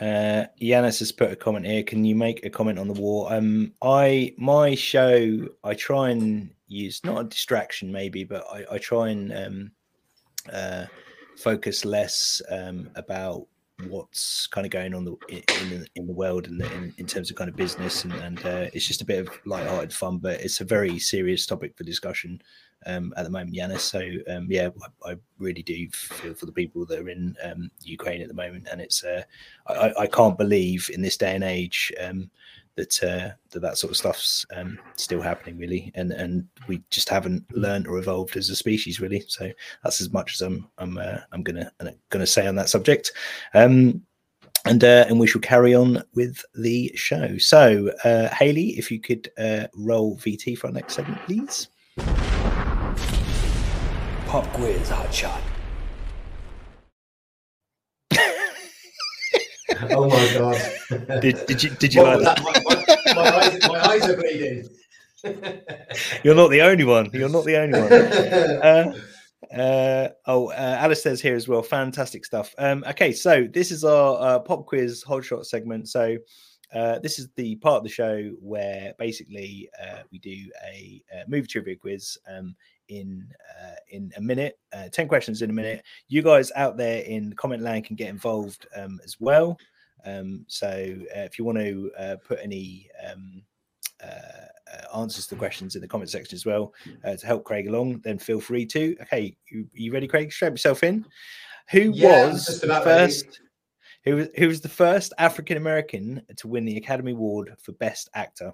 Uh, 0.00 0.46
Yanis 0.60 0.98
has 0.98 1.12
put 1.12 1.30
a 1.30 1.36
comment 1.36 1.66
here. 1.66 1.82
Can 1.82 2.04
you 2.04 2.14
make 2.14 2.44
a 2.44 2.50
comment 2.50 2.78
on 2.78 2.88
the 2.88 3.00
war? 3.00 3.32
Um, 3.32 3.72
I 3.82 4.34
my 4.38 4.74
show, 4.74 5.48
I 5.62 5.74
try 5.74 6.10
and 6.10 6.50
use 6.66 7.00
not 7.04 7.20
a 7.20 7.28
distraction 7.28 7.92
maybe, 7.92 8.24
but 8.24 8.44
I, 8.52 8.64
I 8.72 8.78
try 8.78 9.10
and 9.10 9.32
um, 9.32 9.70
uh, 10.52 10.86
focus 11.36 11.84
less 11.84 12.42
um, 12.50 12.90
about 12.96 13.46
what's 13.88 14.46
kind 14.46 14.64
of 14.64 14.70
going 14.70 14.94
on 14.94 15.04
the, 15.04 15.16
in 15.28 15.70
the 15.70 15.86
in 15.96 16.06
the 16.06 16.12
world 16.12 16.46
and 16.46 16.62
in, 16.62 16.94
in, 16.98 17.06
terms 17.06 17.28
of 17.28 17.36
kind 17.36 17.50
of 17.50 17.56
business 17.56 18.04
and, 18.04 18.12
and 18.14 18.46
uh, 18.46 18.70
it's 18.72 18.86
just 18.86 19.02
a 19.02 19.04
bit 19.04 19.18
of 19.18 19.28
light-hearted 19.46 19.92
fun 19.92 20.18
but 20.18 20.40
it's 20.40 20.60
a 20.60 20.64
very 20.64 20.96
serious 20.96 21.44
topic 21.44 21.76
for 21.76 21.82
discussion 21.82 22.40
um, 22.86 23.12
at 23.16 23.24
the 23.24 23.30
moment, 23.30 23.54
Yanis. 23.54 23.80
So 23.80 24.00
um, 24.32 24.46
yeah, 24.50 24.68
I, 25.04 25.12
I, 25.12 25.16
really 25.38 25.62
do 25.62 25.88
feel 25.90 26.34
for 26.34 26.46
the 26.46 26.52
people 26.52 26.86
that 26.86 26.98
are 26.98 27.08
in 27.08 27.36
um, 27.42 27.70
Ukraine 27.82 28.22
at 28.22 28.28
the 28.28 28.34
moment, 28.34 28.68
and 28.70 28.80
it's 28.80 29.04
uh, 29.04 29.22
I, 29.66 29.92
I, 30.00 30.06
can't 30.06 30.38
believe 30.38 30.90
in 30.92 31.02
this 31.02 31.16
day 31.16 31.34
and 31.34 31.44
age 31.44 31.92
um, 32.00 32.30
that, 32.76 33.02
uh, 33.02 33.30
that 33.50 33.60
that 33.60 33.78
sort 33.78 33.90
of 33.90 33.96
stuff's 33.96 34.46
um, 34.54 34.78
still 34.96 35.20
happening, 35.20 35.58
really, 35.58 35.92
and 35.94 36.12
and 36.12 36.46
we 36.68 36.82
just 36.90 37.08
haven't 37.08 37.44
learned 37.56 37.86
or 37.86 37.98
evolved 37.98 38.36
as 38.36 38.50
a 38.50 38.56
species, 38.56 39.00
really. 39.00 39.24
So 39.28 39.50
that's 39.82 40.00
as 40.00 40.12
much 40.12 40.34
as 40.34 40.42
I'm 40.42 40.68
I'm 40.78 40.98
uh, 40.98 41.18
I'm 41.32 41.42
gonna 41.42 41.70
gonna 42.10 42.26
say 42.26 42.46
on 42.46 42.56
that 42.56 42.68
subject. 42.68 43.12
Um, 43.54 44.02
and 44.66 44.82
uh, 44.82 45.04
and 45.08 45.20
we 45.20 45.26
shall 45.26 45.42
carry 45.42 45.74
on 45.74 46.02
with 46.14 46.42
the 46.54 46.90
show. 46.94 47.36
So, 47.36 47.90
uh, 48.02 48.28
Haley, 48.34 48.70
if 48.78 48.90
you 48.90 48.98
could 48.98 49.30
uh, 49.36 49.66
roll 49.74 50.16
VT 50.16 50.56
for 50.56 50.68
our 50.68 50.72
next 50.72 50.94
segment, 50.94 51.20
please 51.26 51.68
pop 54.34 54.52
quiz, 54.54 54.88
hot 54.88 55.14
shot. 55.14 55.40
oh 59.92 60.08
my 60.08 60.34
god! 60.34 60.60
Did, 61.22 61.46
did 61.46 61.62
you 61.62 61.70
did 61.70 61.94
you 61.94 62.02
well, 62.02 62.20
like 62.20 62.36
that? 62.36 62.42
My, 62.42 62.52
my, 62.64 63.14
my, 63.14 63.36
eyes, 63.36 63.68
my 63.68 63.80
eyes 63.80 64.08
are 64.08 64.16
bleeding. 64.16 64.68
You're 66.24 66.34
not 66.34 66.50
the 66.50 66.62
only 66.62 66.82
one. 66.82 67.10
You're 67.12 67.28
not 67.28 67.44
the 67.44 67.58
only 67.58 67.80
one. 67.80 69.00
Uh, 69.52 69.56
uh, 69.56 70.08
oh, 70.26 70.48
uh, 70.48 70.78
Alice 70.80 71.02
says 71.02 71.20
here 71.20 71.36
as 71.36 71.46
well. 71.46 71.62
Fantastic 71.62 72.24
stuff. 72.24 72.54
Um, 72.58 72.82
okay, 72.88 73.12
so 73.12 73.46
this 73.52 73.70
is 73.70 73.84
our 73.84 74.20
uh, 74.20 74.38
pop 74.40 74.66
quiz 74.66 75.04
hot 75.04 75.24
shot 75.24 75.46
segment. 75.46 75.88
So 75.88 76.16
uh, 76.74 76.98
this 76.98 77.20
is 77.20 77.28
the 77.36 77.54
part 77.56 77.76
of 77.76 77.84
the 77.84 77.90
show 77.90 78.30
where 78.40 78.94
basically 78.98 79.68
uh, 79.80 79.98
we 80.10 80.18
do 80.18 80.50
a, 80.66 81.00
a 81.14 81.28
movie 81.28 81.46
trivia 81.46 81.76
quiz. 81.76 82.18
Um, 82.28 82.56
in 82.88 83.28
uh, 83.62 83.76
in 83.88 84.12
a 84.16 84.20
minute. 84.20 84.58
Uh, 84.72 84.88
Ten 84.90 85.08
questions 85.08 85.42
in 85.42 85.50
a 85.50 85.52
minute. 85.52 85.82
You 86.08 86.22
guys 86.22 86.52
out 86.56 86.76
there 86.76 87.02
in 87.02 87.30
the 87.30 87.36
comment 87.36 87.62
land 87.62 87.84
can 87.84 87.96
get 87.96 88.08
involved 88.08 88.66
um, 88.76 89.00
as 89.04 89.16
well. 89.20 89.58
Um, 90.04 90.44
so 90.48 90.68
uh, 90.68 91.20
if 91.20 91.38
you 91.38 91.44
want 91.44 91.58
to 91.58 91.90
uh, 91.98 92.16
put 92.26 92.38
any 92.42 92.88
um, 93.10 93.42
uh, 94.02 94.06
uh, 94.06 94.98
answers 94.98 95.26
to 95.26 95.34
the 95.34 95.38
questions 95.38 95.76
in 95.76 95.80
the 95.80 95.88
comment 95.88 96.10
section 96.10 96.34
as 96.34 96.44
well 96.44 96.74
to 97.04 97.26
help 97.26 97.44
Craig 97.44 97.68
along, 97.68 98.00
then 98.04 98.18
feel 98.18 98.40
free 98.40 98.66
to. 98.66 98.96
Okay, 99.02 99.36
you, 99.50 99.66
you 99.72 99.92
ready, 99.92 100.06
Craig? 100.06 100.32
Strap 100.32 100.52
yourself 100.52 100.82
in. 100.82 101.06
Who 101.70 101.92
yeah, 101.94 102.26
was 102.26 102.60
the 102.60 102.80
first? 102.82 103.40
Who 104.04 104.16
was, 104.16 104.28
who 104.36 104.48
was 104.48 104.60
the 104.60 104.68
first 104.68 105.14
African 105.16 105.56
American 105.56 106.20
to 106.36 106.48
win 106.48 106.66
the 106.66 106.76
Academy 106.76 107.12
Award 107.12 107.54
for 107.58 107.72
Best 107.72 108.10
Actor? 108.14 108.52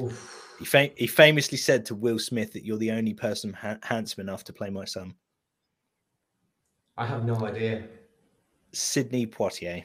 Oof. 0.00 0.39
He, 0.60 0.66
fam- 0.66 0.90
he 0.94 1.06
famously 1.06 1.56
said 1.56 1.86
to 1.86 1.94
Will 1.94 2.18
Smith 2.18 2.52
that 2.52 2.66
you're 2.66 2.76
the 2.76 2.90
only 2.90 3.14
person 3.14 3.54
ha- 3.54 3.78
handsome 3.82 4.20
enough 4.20 4.44
to 4.44 4.52
play 4.52 4.68
my 4.68 4.84
son. 4.84 5.14
I 6.98 7.06
have 7.06 7.24
no 7.24 7.34
idea. 7.46 7.84
Sidney 8.70 9.26
Poitier. 9.26 9.84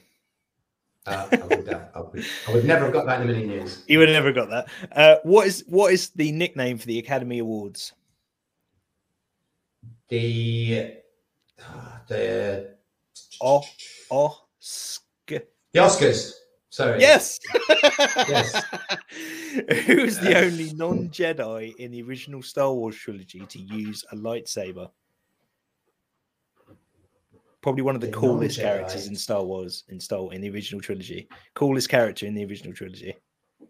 Uh, 1.05 1.27
I, 1.31 1.45
would, 1.45 1.69
uh, 1.69 1.79
I, 1.95 2.01
would, 2.01 2.25
I, 2.49 2.53
would, 2.53 2.65
never 2.65 2.85
have 2.85 2.93
got 2.93 3.05
that 3.05 3.21
in 3.21 3.29
a 3.29 3.31
million 3.31 3.49
years. 3.49 3.83
You 3.87 3.99
would 3.99 4.09
have 4.09 4.15
never 4.15 4.33
got 4.33 4.49
that. 4.49 4.67
Uh, 4.91 5.15
what 5.23 5.47
is 5.47 5.63
what 5.67 5.93
is 5.93 6.09
the 6.09 6.31
nickname 6.33 6.77
for 6.77 6.87
the 6.87 6.99
Academy 6.99 7.39
Awards? 7.39 7.93
The 10.09 10.95
the 12.07 12.75
oh 13.39 13.63
oh 14.09 14.45
the 15.27 15.43
Oscars. 15.75 16.33
Sorry. 16.75 16.99
Yes. 16.99 17.39
yes. 17.69 18.61
Who's 19.85 20.19
the 20.19 20.37
only 20.37 20.73
non 20.73 21.07
Jedi 21.07 21.73
in 21.77 21.91
the 21.91 22.01
original 22.01 22.41
Star 22.41 22.73
Wars 22.73 22.97
trilogy 22.97 23.45
to 23.45 23.59
use 23.59 24.03
a 24.11 24.15
lightsaber? 24.17 24.89
Probably 27.61 27.81
one 27.81 27.95
of 27.95 28.01
the, 28.01 28.07
the 28.07 28.13
coolest 28.13 28.59
characters 28.59 29.07
in 29.07 29.15
Star 29.15 29.41
Wars 29.41 29.85
in 29.87 30.01
Star 30.01 30.33
in 30.33 30.41
the 30.41 30.49
original 30.49 30.81
trilogy. 30.81 31.29
Coolest 31.53 31.87
character 31.87 32.25
in 32.25 32.35
the 32.35 32.43
original 32.43 32.73
trilogy. 32.73 33.15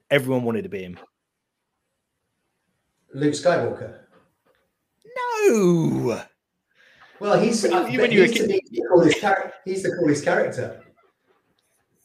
Everyone 0.09 0.43
wanted 0.43 0.63
to 0.63 0.69
be 0.69 0.81
him. 0.81 0.97
Luke 3.13 3.35
Skywalker. 3.35 3.99
No. 5.47 6.23
Well, 7.19 7.39
he's, 7.39 7.61
when, 7.61 7.71
when 7.71 8.09
he's, 8.09 8.33
the, 8.33 8.61
coolest 8.89 9.21
char- 9.21 9.53
he's 9.63 9.83
the 9.83 9.95
coolest 9.95 10.25
character. 10.25 10.84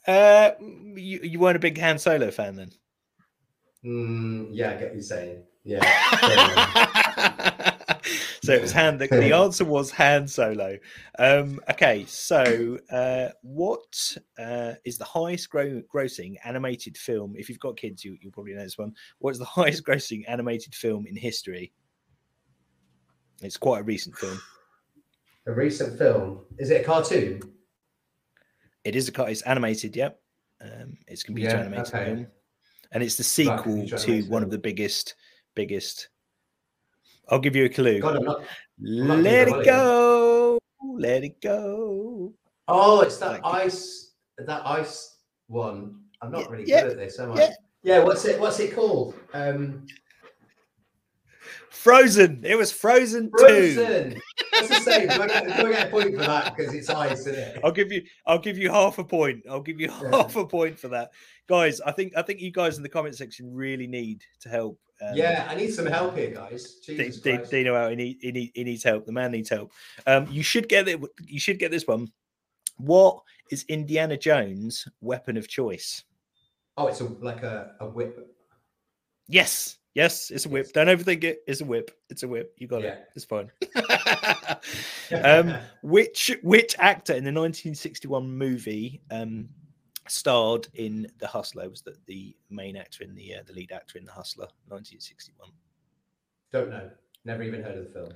Uh, 0.06 0.52
you, 0.60 1.20
you 1.22 1.38
weren't 1.38 1.56
a 1.56 1.60
big 1.60 1.78
Han 1.78 1.98
Solo 1.98 2.30
fan 2.30 2.56
then? 2.56 2.70
Mm, 3.84 4.48
yeah, 4.52 4.70
I 4.70 4.74
get 4.74 4.84
what 4.84 4.94
you're 4.94 5.02
saying. 5.02 5.42
Yeah. 5.64 5.80
so 8.42 8.54
it 8.54 8.62
was 8.62 8.72
Han. 8.72 8.98
The, 8.98 9.06
the, 9.06 9.32
answer 9.34 9.64
was 9.64 9.90
Han 9.92 10.26
Solo. 10.26 10.78
Um, 11.18 11.60
okay, 11.70 12.04
so 12.06 12.78
uh, 12.90 13.28
what 13.42 14.16
uh, 14.38 14.74
is 14.84 14.98
the 14.98 15.04
highest 15.04 15.50
gro- 15.50 15.82
grossing 15.92 16.36
animated 16.44 16.96
film? 16.96 17.34
If 17.36 17.48
you've 17.48 17.60
got 17.60 17.76
kids, 17.76 18.04
you, 18.04 18.16
you'll 18.20 18.32
probably 18.32 18.54
know 18.54 18.62
this 18.62 18.78
one. 18.78 18.94
What 19.18 19.32
is 19.32 19.38
the 19.38 19.44
highest 19.44 19.84
grossing 19.84 20.24
animated 20.28 20.74
film 20.74 21.06
in 21.06 21.16
history? 21.16 21.72
It's 23.42 23.56
quite 23.56 23.80
a 23.80 23.84
recent 23.84 24.16
film. 24.16 24.40
A 25.46 25.52
recent 25.52 25.98
film? 25.98 26.40
Is 26.58 26.70
it 26.70 26.82
a 26.82 26.84
cartoon? 26.84 27.40
It 28.84 28.96
is 28.96 29.08
a 29.08 29.12
car, 29.12 29.28
it's 29.28 29.42
animated. 29.42 29.94
Yep, 29.96 30.20
um, 30.62 30.96
it's 31.06 31.22
computer 31.22 31.50
yeah, 31.50 31.60
animated 31.60 31.94
okay. 31.94 32.04
film, 32.04 32.26
and 32.92 33.02
it's 33.02 33.16
the 33.16 33.24
sequel 33.24 33.76
right, 33.76 33.98
to 33.98 34.22
one 34.22 34.42
of 34.42 34.50
the 34.50 34.58
biggest, 34.58 35.14
biggest. 35.54 36.08
I'll 37.28 37.38
give 37.38 37.54
you 37.54 37.66
a 37.66 37.68
clue. 37.68 38.00
God, 38.00 38.16
I'm 38.16 38.24
not, 38.24 38.40
I'm 38.40 39.22
let 39.22 39.48
it 39.48 39.64
go, 39.64 40.58
let 40.82 41.24
it 41.24 41.40
go. 41.40 42.32
Oh, 42.68 43.00
it's 43.00 43.18
that 43.18 43.42
like 43.42 43.44
ice, 43.44 44.12
that 44.38 44.66
ice 44.66 45.18
one. 45.48 46.00
I'm 46.22 46.30
not 46.30 46.50
really 46.50 46.64
yeah, 46.66 46.82
good 46.82 46.92
at 46.92 46.98
this, 46.98 47.18
am 47.18 47.32
I? 47.32 47.40
Yeah. 47.40 47.54
yeah. 47.82 48.04
What's 48.04 48.24
it? 48.24 48.38
What's 48.38 48.60
it 48.60 48.74
called? 48.74 49.14
Um, 49.32 49.86
Frozen. 51.70 52.42
It 52.44 52.56
was 52.56 52.70
Frozen, 52.70 53.30
Frozen. 53.30 54.10
two. 54.12 54.20
That's 54.52 54.68
the 54.68 54.80
same. 54.80 55.08
Do 55.08 55.22
I, 55.22 55.26
get, 55.26 55.44
do 55.56 55.66
I 55.66 55.70
get 55.70 55.88
a 55.88 55.90
point 55.90 56.14
for 56.16 56.22
that 56.22 56.56
because 56.56 56.74
it's 56.74 56.88
ice, 56.88 57.20
isn't 57.20 57.34
it? 57.34 57.60
I'll 57.64 57.72
give 57.72 57.90
you. 57.92 58.02
I'll 58.26 58.38
give 58.38 58.58
you 58.58 58.70
half 58.70 58.98
a 58.98 59.04
point. 59.04 59.44
I'll 59.48 59.60
give 59.62 59.80
you 59.80 59.90
half 59.90 60.36
a 60.36 60.46
point 60.46 60.78
for 60.78 60.88
that, 60.88 61.10
guys. 61.48 61.80
I 61.80 61.92
think. 61.92 62.16
I 62.16 62.22
think 62.22 62.40
you 62.40 62.50
guys 62.50 62.76
in 62.76 62.82
the 62.82 62.88
comment 62.88 63.16
section 63.16 63.52
really 63.54 63.86
need 63.86 64.24
to 64.40 64.48
help. 64.48 64.78
Um, 65.02 65.16
yeah, 65.16 65.46
I 65.48 65.54
need 65.54 65.72
some 65.72 65.86
help 65.86 66.16
here, 66.16 66.30
guys. 66.30 66.74
Jesus 66.84 67.20
D- 67.20 67.38
D- 67.38 67.44
Dino 67.50 67.74
out. 67.74 67.90
He, 67.90 67.96
need, 67.96 68.18
he, 68.20 68.32
need, 68.32 68.50
he 68.54 68.64
needs 68.64 68.84
help. 68.84 69.06
The 69.06 69.12
man 69.12 69.32
needs 69.32 69.48
help. 69.48 69.72
Um, 70.06 70.26
you 70.30 70.42
should 70.42 70.68
get 70.68 70.88
it. 70.88 71.00
You 71.26 71.40
should 71.40 71.58
get 71.58 71.70
this 71.70 71.86
one. 71.86 72.12
What 72.76 73.22
is 73.50 73.64
Indiana 73.68 74.16
Jones' 74.16 74.86
weapon 75.00 75.36
of 75.36 75.48
choice? 75.48 76.04
Oh, 76.76 76.86
it's 76.86 77.00
a, 77.00 77.04
like 77.04 77.42
a, 77.42 77.72
a 77.80 77.86
whip. 77.86 78.34
Yes. 79.28 79.78
Yes, 79.94 80.30
it's 80.30 80.46
a 80.46 80.48
whip. 80.48 80.72
Don't 80.72 80.86
overthink 80.86 81.24
it. 81.24 81.42
It's 81.46 81.60
a 81.60 81.64
whip. 81.64 81.90
It's 82.10 82.22
a 82.22 82.28
whip. 82.28 82.54
You 82.58 82.68
got 82.68 82.82
yeah. 82.82 82.90
it. 82.90 83.08
It's 83.16 83.24
fine. 83.24 83.50
um, 85.24 85.56
which 85.82 86.36
which 86.42 86.76
actor 86.78 87.12
in 87.12 87.24
the 87.24 87.32
1961 87.32 88.30
movie 88.30 89.00
um, 89.10 89.48
starred 90.06 90.68
in 90.74 91.08
The 91.18 91.26
Hustler? 91.26 91.68
Was 91.68 91.82
that 91.82 92.04
the 92.06 92.36
main 92.50 92.76
actor 92.76 93.02
in 93.02 93.14
the 93.16 93.34
uh, 93.34 93.42
the 93.46 93.52
lead 93.52 93.72
actor 93.72 93.98
in 93.98 94.04
The 94.04 94.12
Hustler? 94.12 94.46
1961. 94.68 95.50
Don't 96.52 96.70
know. 96.70 96.88
Never 97.24 97.42
even 97.42 97.62
heard 97.62 97.78
of 97.78 97.84
the 97.84 97.90
film. 97.90 98.12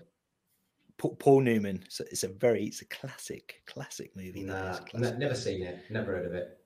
Paul 0.96 1.40
Newman. 1.40 1.84
So 1.88 2.04
it's 2.10 2.22
a 2.22 2.28
very, 2.28 2.64
it's 2.64 2.80
a 2.80 2.86
classic, 2.86 3.62
classic 3.66 4.14
movie. 4.16 4.44
Nah, 4.44 4.78
classic. 4.78 5.18
never 5.18 5.34
seen 5.34 5.62
it. 5.62 5.80
Never 5.90 6.12
heard 6.12 6.26
of 6.26 6.34
it. 6.34 6.58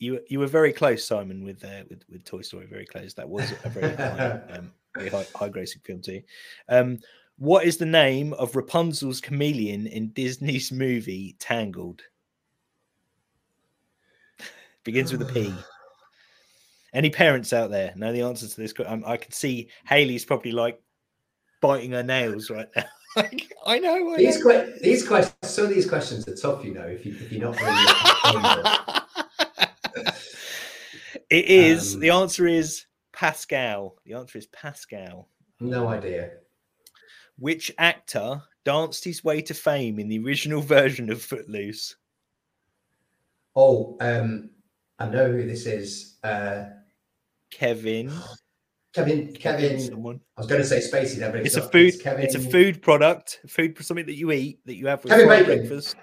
You 0.00 0.18
you 0.28 0.40
were 0.40 0.46
very 0.46 0.72
close, 0.72 1.04
Simon, 1.04 1.44
with 1.44 1.62
uh, 1.62 1.84
with 1.88 2.02
with 2.10 2.24
Toy 2.24 2.40
Story. 2.40 2.66
Very 2.66 2.86
close. 2.86 3.12
That 3.14 3.28
was 3.28 3.52
a 3.64 3.68
very 3.68 3.94
high, 3.94 4.40
um, 4.50 4.72
very 4.96 5.10
high, 5.10 5.26
high 5.36 5.50
grossing 5.50 5.84
film 5.84 6.00
too. 6.00 6.22
Um, 6.70 6.98
what 7.36 7.64
is 7.64 7.76
the 7.76 7.86
name 7.86 8.32
of 8.34 8.56
Rapunzel's 8.56 9.20
chameleon 9.20 9.86
in 9.86 10.08
Disney's 10.08 10.72
movie 10.72 11.36
Tangled? 11.38 12.02
Begins 14.84 15.12
with 15.12 15.22
a 15.22 15.32
P. 15.32 15.54
Any 16.94 17.10
parents 17.10 17.52
out 17.52 17.70
there 17.70 17.92
know 17.94 18.12
the 18.12 18.22
answer 18.22 18.48
to 18.48 18.56
this? 18.56 18.72
Um, 18.84 19.04
I 19.06 19.18
can 19.18 19.32
see 19.32 19.68
Haley's 19.86 20.24
probably 20.24 20.52
like 20.52 20.82
biting 21.60 21.92
her 21.92 22.02
nails 22.02 22.50
right 22.50 22.68
now. 22.74 22.84
I 23.66 23.78
know. 23.78 24.14
I 24.14 24.16
these 24.16 24.42
know. 24.42 24.50
Que- 24.50 24.78
these 24.80 25.06
questions, 25.06 25.34
some 25.42 25.64
of 25.64 25.70
these 25.70 25.88
questions 25.88 26.26
are 26.26 26.36
tough. 26.36 26.64
You 26.64 26.74
know, 26.74 26.86
if 26.86 27.04
you 27.04 27.12
if 27.12 27.30
you're 27.30 27.50
not 27.50 27.60
really. 27.60 29.00
It 31.30 31.44
is. 31.46 31.94
Um, 31.94 32.00
the 32.00 32.10
answer 32.10 32.46
is 32.46 32.86
Pascal. 33.12 33.96
The 34.04 34.14
answer 34.14 34.38
is 34.38 34.46
Pascal. 34.48 35.28
No 35.60 35.88
idea. 35.88 36.30
Which 37.38 37.72
actor 37.78 38.42
danced 38.64 39.04
his 39.04 39.24
way 39.24 39.40
to 39.42 39.54
fame 39.54 39.98
in 39.98 40.08
the 40.08 40.18
original 40.24 40.60
version 40.60 41.10
of 41.10 41.22
Footloose? 41.22 41.96
Oh, 43.56 43.96
um, 44.00 44.50
I 44.98 45.08
know 45.08 45.30
who 45.32 45.46
this 45.46 45.66
is. 45.66 46.18
Uh, 46.22 46.64
Kevin. 47.50 48.12
Kevin, 48.92 49.32
Kevin. 49.32 49.80
Someone. 49.80 50.20
I 50.36 50.40
was 50.40 50.46
going 50.48 50.60
to 50.60 50.66
say 50.66 50.78
Spacey 50.78 51.16
there, 51.16 51.30
but 51.30 51.40
it's, 51.40 51.56
it's 51.56 51.64
a 51.64 51.68
food. 51.68 51.94
It's, 51.94 52.02
Kevin... 52.02 52.24
it's 52.24 52.34
a 52.34 52.40
food 52.40 52.82
product, 52.82 53.40
food 53.48 53.76
for 53.76 53.82
something 53.82 54.06
that 54.06 54.16
you 54.16 54.32
eat 54.32 54.58
that 54.66 54.74
you 54.74 54.86
have 54.88 55.02
with 55.04 55.12
Kevin 55.12 55.28
Bacon. 55.28 55.46
breakfast. 55.46 55.96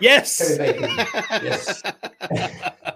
Yes. 0.00 0.56
Kevin 0.56 0.80
Bacon. 0.80 1.06
yes. 1.42 1.82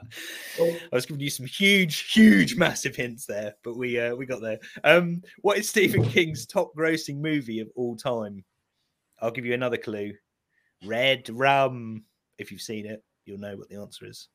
I 0.61 0.79
was 0.93 1.07
giving 1.07 1.21
you 1.21 1.31
some 1.31 1.47
huge, 1.47 2.13
huge, 2.13 2.57
massive 2.57 2.97
hints 2.97 3.27
there, 3.27 3.55
but 3.63 3.77
we 3.77 3.99
uh, 3.99 4.15
we 4.15 4.27
got 4.27 4.41
there. 4.41 4.59
Um, 4.85 5.23
what 5.41 5.59
is 5.59 5.69
Stephen 5.69 6.05
King's 6.05 6.47
top 6.47 6.73
grossing 6.77 7.21
movie 7.21 7.61
of 7.61 7.69
all 7.77 7.97
time? 7.97 8.45
I'll 9.21 9.31
give 9.31 9.45
you 9.45 9.55
another 9.55 9.77
clue. 9.77 10.13
Red 10.85 11.29
Rum. 11.31 12.05
If 12.39 12.53
you've 12.53 12.61
seen 12.61 12.87
it, 12.87 13.03
you'll 13.25 13.39
know 13.39 13.57
what 13.57 13.69
the 13.69 13.77
answer 13.77 14.07
is. 14.07 14.29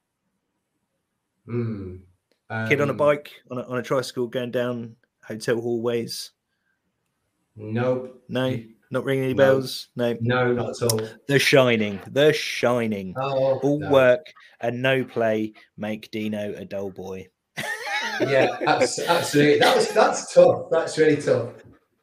Hmm. 1.46 1.96
Um, 2.50 2.70
Kid 2.70 2.82
on 2.82 2.89
a 2.89 2.92
um, 2.92 2.98
bike 2.98 3.32
on 3.50 3.58
a, 3.58 3.62
on 3.63 3.77
a 3.80 3.84
tricycle 3.84 4.27
going 4.27 4.51
down 4.51 4.96
hotel 5.24 5.60
hallways. 5.60 6.32
Nope. 7.56 8.24
No, 8.30 8.60
not 8.93 9.03
ringing 9.03 9.25
any 9.25 9.34
bells. 9.34 9.89
No. 9.95 10.15
No, 10.21 10.53
not 10.53 10.69
at 10.69 10.91
all. 10.91 11.01
The 11.27 11.39
Shining. 11.39 11.99
The 12.12 12.32
Shining. 12.32 13.13
Oh, 13.17 13.60
all 13.60 13.79
no. 13.79 13.89
work 13.89 14.32
and 14.62 14.82
no 14.82 15.03
play 15.03 15.53
make 15.75 16.10
Dino 16.12 16.53
a 16.56 16.63
dull 16.63 16.91
boy. 16.91 17.27
yeah, 18.21 18.58
absolutely. 18.65 19.60
That 19.60 19.75
was 19.75 19.89
that's 19.89 20.34
tough. 20.34 20.67
That's 20.71 20.97
really 20.97 21.21
tough. 21.21 21.49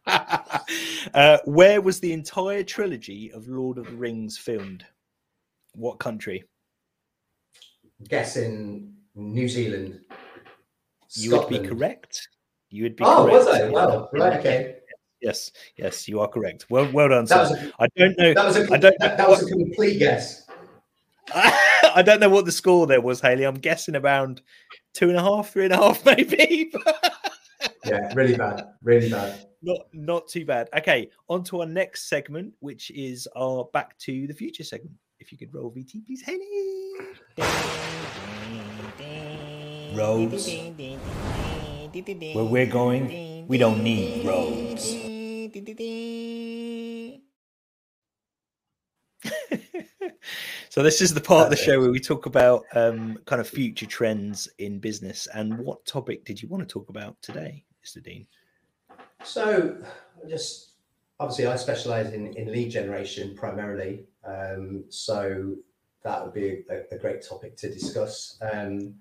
uh, 1.14 1.38
where 1.44 1.80
was 1.80 2.00
the 2.00 2.12
entire 2.12 2.64
trilogy 2.64 3.30
of 3.32 3.46
Lord 3.48 3.78
of 3.78 3.86
the 3.86 3.96
Rings 3.96 4.36
filmed? 4.36 4.84
What 5.74 5.98
country? 6.00 6.44
Guessing 8.08 8.92
New 9.14 9.48
Zealand. 9.48 10.00
You 11.12 11.36
would 11.36 11.48
be 11.48 11.60
correct. 11.60 12.28
You 12.70 12.84
would 12.84 12.96
be. 12.96 13.04
Oh, 13.04 13.24
correct. 13.24 13.46
was 13.46 13.46
I? 13.48 13.68
Well, 13.68 14.10
right. 14.12 14.40
Okay. 14.40 14.79
Yes, 15.20 15.52
yes, 15.76 16.08
you 16.08 16.20
are 16.20 16.28
correct. 16.28 16.66
Well, 16.70 16.90
well 16.92 17.08
done. 17.08 17.26
Sir. 17.26 17.72
A, 17.78 17.82
I 17.82 17.86
don't 17.96 18.18
know. 18.18 18.34
That 18.34 18.44
was 18.44 18.56
a, 18.56 18.72
I 18.72 18.78
don't, 18.78 18.94
that, 19.00 19.18
that 19.18 19.28
was 19.28 19.42
a 19.42 19.50
complete 19.50 19.98
guess. 19.98 20.46
I 21.34 22.02
don't 22.04 22.20
know 22.20 22.28
what 22.28 22.44
the 22.44 22.52
score 22.52 22.86
there 22.86 23.00
was, 23.00 23.20
Haley. 23.20 23.44
I'm 23.44 23.54
guessing 23.54 23.96
around 23.96 24.42
two 24.94 25.08
and 25.08 25.18
a 25.18 25.22
half, 25.22 25.50
three 25.50 25.64
and 25.64 25.72
a 25.72 25.76
half, 25.76 26.04
maybe. 26.06 26.72
yeah, 27.84 28.12
really 28.14 28.36
bad, 28.36 28.68
really 28.82 29.10
bad. 29.10 29.46
Not 29.62 29.80
not 29.92 30.28
too 30.28 30.46
bad. 30.46 30.68
Okay, 30.76 31.10
on 31.28 31.44
to 31.44 31.60
our 31.60 31.66
next 31.66 32.08
segment, 32.08 32.54
which 32.60 32.90
is 32.92 33.28
our 33.36 33.68
Back 33.72 33.98
to 33.98 34.26
the 34.26 34.34
Future 34.34 34.64
segment. 34.64 34.96
If 35.18 35.32
you 35.32 35.38
could 35.38 35.52
roll 35.52 35.70
VT, 35.70 36.06
please, 36.06 36.22
Haley. 36.22 36.46
Roads. 39.94 40.48
Where 42.34 42.44
we're 42.44 42.66
going, 42.66 43.10
we 43.50 43.58
don't 43.58 43.82
need 43.82 44.24
roads. 44.24 44.92
so 50.68 50.84
this 50.84 51.00
is 51.00 51.12
the 51.12 51.20
part 51.20 51.46
of 51.46 51.50
the 51.50 51.56
show 51.56 51.80
where 51.80 51.90
we 51.90 51.98
talk 51.98 52.26
about 52.26 52.64
um, 52.74 53.18
kind 53.24 53.40
of 53.40 53.48
future 53.48 53.86
trends 53.86 54.48
in 54.58 54.78
business. 54.78 55.26
And 55.34 55.58
what 55.58 55.84
topic 55.84 56.24
did 56.24 56.40
you 56.40 56.46
want 56.46 56.62
to 56.62 56.72
talk 56.72 56.90
about 56.90 57.20
today, 57.22 57.64
Mr. 57.84 58.00
Dean? 58.00 58.24
So, 59.24 59.78
just 60.28 60.74
obviously, 61.18 61.48
I 61.48 61.56
specialize 61.56 62.12
in, 62.12 62.32
in 62.34 62.52
lead 62.52 62.70
generation 62.70 63.34
primarily. 63.34 64.04
Um, 64.24 64.84
so 64.90 65.56
that 66.04 66.22
would 66.22 66.34
be 66.34 66.62
a, 66.70 66.94
a, 66.94 66.98
great 66.98 67.20
topic 67.28 67.56
to 67.56 67.68
discuss. 67.68 68.38
Um, 68.52 68.94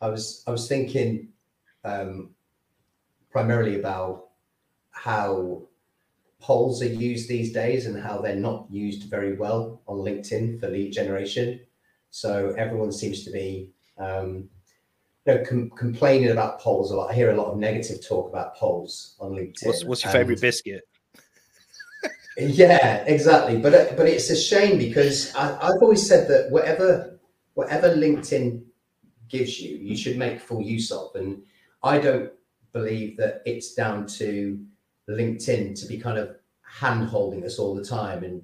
I 0.00 0.08
was 0.08 0.42
I 0.48 0.50
was 0.50 0.66
thinking 0.66 1.28
um, 1.84 2.30
primarily 3.32 3.78
about 3.78 4.28
how 4.90 5.62
polls 6.40 6.82
are 6.82 6.86
used 6.86 7.28
these 7.28 7.52
days 7.52 7.86
and 7.86 8.00
how 8.00 8.20
they're 8.20 8.36
not 8.36 8.66
used 8.70 9.04
very 9.04 9.34
well 9.34 9.80
on 9.88 9.98
LinkedIn 9.98 10.60
for 10.60 10.68
lead 10.68 10.92
generation. 10.92 11.60
So 12.10 12.54
everyone 12.58 12.92
seems 12.92 13.24
to 13.24 13.30
be 13.30 13.70
um, 13.98 14.48
you 15.26 15.34
know, 15.34 15.44
com- 15.48 15.70
complaining 15.70 16.30
about 16.30 16.60
polls 16.60 16.90
a 16.90 16.96
lot. 16.96 17.10
I 17.10 17.14
hear 17.14 17.30
a 17.30 17.36
lot 17.36 17.52
of 17.52 17.58
negative 17.58 18.06
talk 18.06 18.28
about 18.28 18.56
polls 18.56 19.16
on 19.20 19.32
LinkedIn. 19.32 19.66
What's, 19.66 19.84
what's 19.84 20.04
your 20.04 20.12
favorite 20.12 20.40
biscuit? 20.40 20.82
yeah, 22.36 23.04
exactly. 23.06 23.58
But 23.58 23.96
but 23.96 24.06
it's 24.08 24.30
a 24.30 24.36
shame 24.36 24.78
because 24.78 25.34
I, 25.34 25.56
I've 25.56 25.80
always 25.80 26.06
said 26.06 26.28
that 26.28 26.50
whatever 26.50 27.20
whatever 27.54 27.94
LinkedIn 27.94 28.64
gives 29.28 29.60
you, 29.60 29.76
you 29.76 29.96
should 29.96 30.18
make 30.18 30.40
full 30.40 30.60
use 30.60 30.90
of. 30.90 31.14
And 31.14 31.42
I 31.82 31.98
don't 31.98 32.32
believe 32.72 33.16
that 33.18 33.42
it's 33.44 33.74
down 33.74 34.06
to 34.06 34.58
LinkedIn 35.08 35.78
to 35.80 35.86
be 35.86 35.98
kind 35.98 36.18
of 36.18 36.36
hand 36.62 37.08
holding 37.08 37.44
us 37.44 37.58
all 37.58 37.74
the 37.74 37.84
time 37.84 38.24
and 38.24 38.42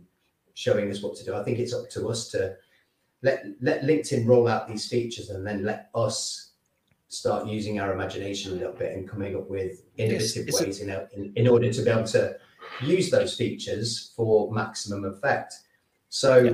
showing 0.54 0.90
us 0.90 1.02
what 1.02 1.16
to 1.16 1.24
do. 1.24 1.34
I 1.34 1.42
think 1.42 1.58
it's 1.58 1.72
up 1.72 1.88
to 1.90 2.08
us 2.08 2.28
to 2.28 2.56
let 3.22 3.46
let 3.60 3.82
LinkedIn 3.82 4.26
roll 4.26 4.48
out 4.48 4.68
these 4.68 4.88
features 4.88 5.30
and 5.30 5.46
then 5.46 5.64
let 5.64 5.90
us 5.94 6.52
start 7.08 7.46
using 7.46 7.80
our 7.80 7.92
imagination 7.92 8.52
a 8.52 8.56
little 8.56 8.72
bit 8.72 8.94
and 8.94 9.08
coming 9.08 9.34
up 9.34 9.48
with 9.48 9.82
innovative 9.96 10.46
yes, 10.46 10.60
ways 10.60 10.80
in, 10.80 10.90
in, 11.14 11.32
in 11.36 11.48
order 11.48 11.72
to 11.72 11.82
be 11.82 11.90
able 11.90 12.04
to 12.04 12.36
use 12.82 13.10
those 13.10 13.34
features 13.34 14.12
for 14.14 14.52
maximum 14.52 15.04
effect. 15.04 15.54
So 16.10 16.38
yeah 16.38 16.52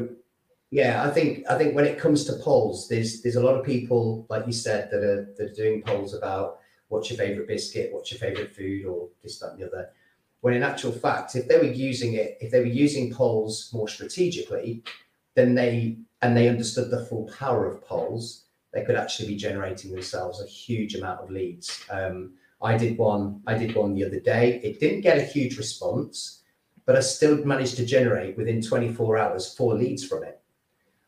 yeah, 0.74 1.04
I 1.04 1.10
think 1.10 1.44
I 1.48 1.56
think 1.56 1.76
when 1.76 1.84
it 1.84 2.00
comes 2.00 2.24
to 2.24 2.32
polls, 2.32 2.88
there's 2.88 3.22
there's 3.22 3.37
a 3.37 3.40
lot 3.40 3.54
of 3.54 3.64
people, 3.64 4.26
like 4.28 4.44
you 4.44 4.52
said, 4.52 4.90
that 4.90 5.04
are 5.04 5.32
that 5.38 5.50
are 5.52 5.54
doing 5.54 5.82
polls 5.82 6.14
about 6.14 6.58
what's 6.94 7.11
your 7.11 7.18
favorite 7.18 7.48
biscuit, 7.48 7.92
what's 7.92 8.12
your 8.12 8.20
favorite 8.20 8.54
food, 8.54 8.87
or 8.87 9.09
this, 9.22 9.40
that, 9.40 9.52
and 9.52 9.61
the 9.61 9.66
other. 9.66 9.90
When 10.40 10.54
in 10.54 10.62
actual 10.62 10.92
fact, 10.92 11.35
if 11.35 11.48
they 11.48 11.59
were 11.59 11.64
using 11.64 12.14
it, 12.14 12.38
if 12.40 12.50
they 12.52 12.61
were 12.61 12.66
using 12.66 13.12
polls 13.12 13.70
more 13.72 13.88
strategically, 13.88 14.85
then 15.35 15.54
they 15.54 15.98
and 16.22 16.37
they 16.37 16.48
understood 16.48 16.90
the 16.90 17.04
full 17.07 17.28
power 17.38 17.66
of 17.66 17.85
polls, 17.85 18.44
they 18.72 18.85
could 18.85 18.94
actually 18.94 19.28
be 19.28 19.37
generating 19.37 19.90
themselves 19.90 20.40
a 20.40 20.46
huge 20.46 20.94
amount 20.94 21.20
of 21.20 21.30
leads. 21.30 21.85
Um, 21.90 22.35
I 22.62 22.78
did 22.78 22.96
one. 22.96 23.42
I 23.46 23.54
did 23.59 23.74
one 23.74 23.94
the 23.94 24.04
other 24.04 24.20
day. 24.20 24.61
It 24.62 24.80
didn't 24.80 25.02
get 25.02 25.18
a 25.18 25.22
huge 25.22 25.59
response, 25.59 26.42
but 26.87 26.96
I 26.96 27.00
still 27.00 27.44
managed 27.44 27.76
to 27.76 27.85
generate 27.85 28.37
within 28.37 28.62
24 28.62 29.18
hours 29.18 29.54
four 29.54 29.74
leads 29.74 30.04
from 30.04 30.22
it 30.22 30.40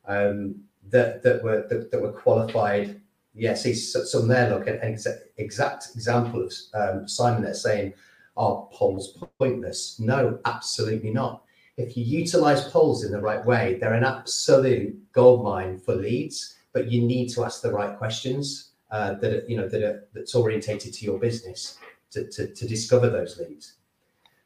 um, 0.06 0.56
that 0.90 1.22
that 1.22 1.44
were 1.44 1.66
that, 1.68 1.90
that 1.90 2.02
were 2.02 2.12
qualified. 2.12 3.00
Yes, 3.36 3.62
he's 3.62 4.10
some 4.10 4.28
there. 4.28 4.50
Look, 4.50 4.66
an 4.66 4.78
exact, 4.82 5.24
exact 5.36 5.88
example 5.94 6.42
of 6.42 6.52
um, 6.74 7.06
Simon 7.06 7.42
there 7.42 7.54
saying, 7.54 7.92
"Are 8.36 8.66
polls 8.72 9.22
pointless?" 9.38 10.00
No, 10.00 10.38
absolutely 10.46 11.10
not. 11.10 11.42
If 11.76 11.96
you 11.96 12.04
utilize 12.04 12.68
polls 12.70 13.04
in 13.04 13.12
the 13.12 13.20
right 13.20 13.44
way, 13.44 13.76
they're 13.78 13.92
an 13.92 14.04
absolute 14.04 14.96
goldmine 15.12 15.78
for 15.78 15.94
leads. 15.94 16.54
But 16.72 16.90
you 16.90 17.02
need 17.02 17.28
to 17.30 17.44
ask 17.44 17.62
the 17.62 17.72
right 17.72 17.96
questions 17.96 18.72
uh, 18.90 19.14
that 19.14 19.32
are, 19.32 19.44
you 19.46 19.56
know 19.56 19.68
that 19.68 19.82
are, 19.82 20.08
that's 20.14 20.34
orientated 20.34 20.94
to 20.94 21.04
your 21.04 21.18
business 21.18 21.78
to, 22.10 22.28
to, 22.28 22.54
to 22.54 22.66
discover 22.66 23.10
those 23.10 23.38
leads. 23.38 23.74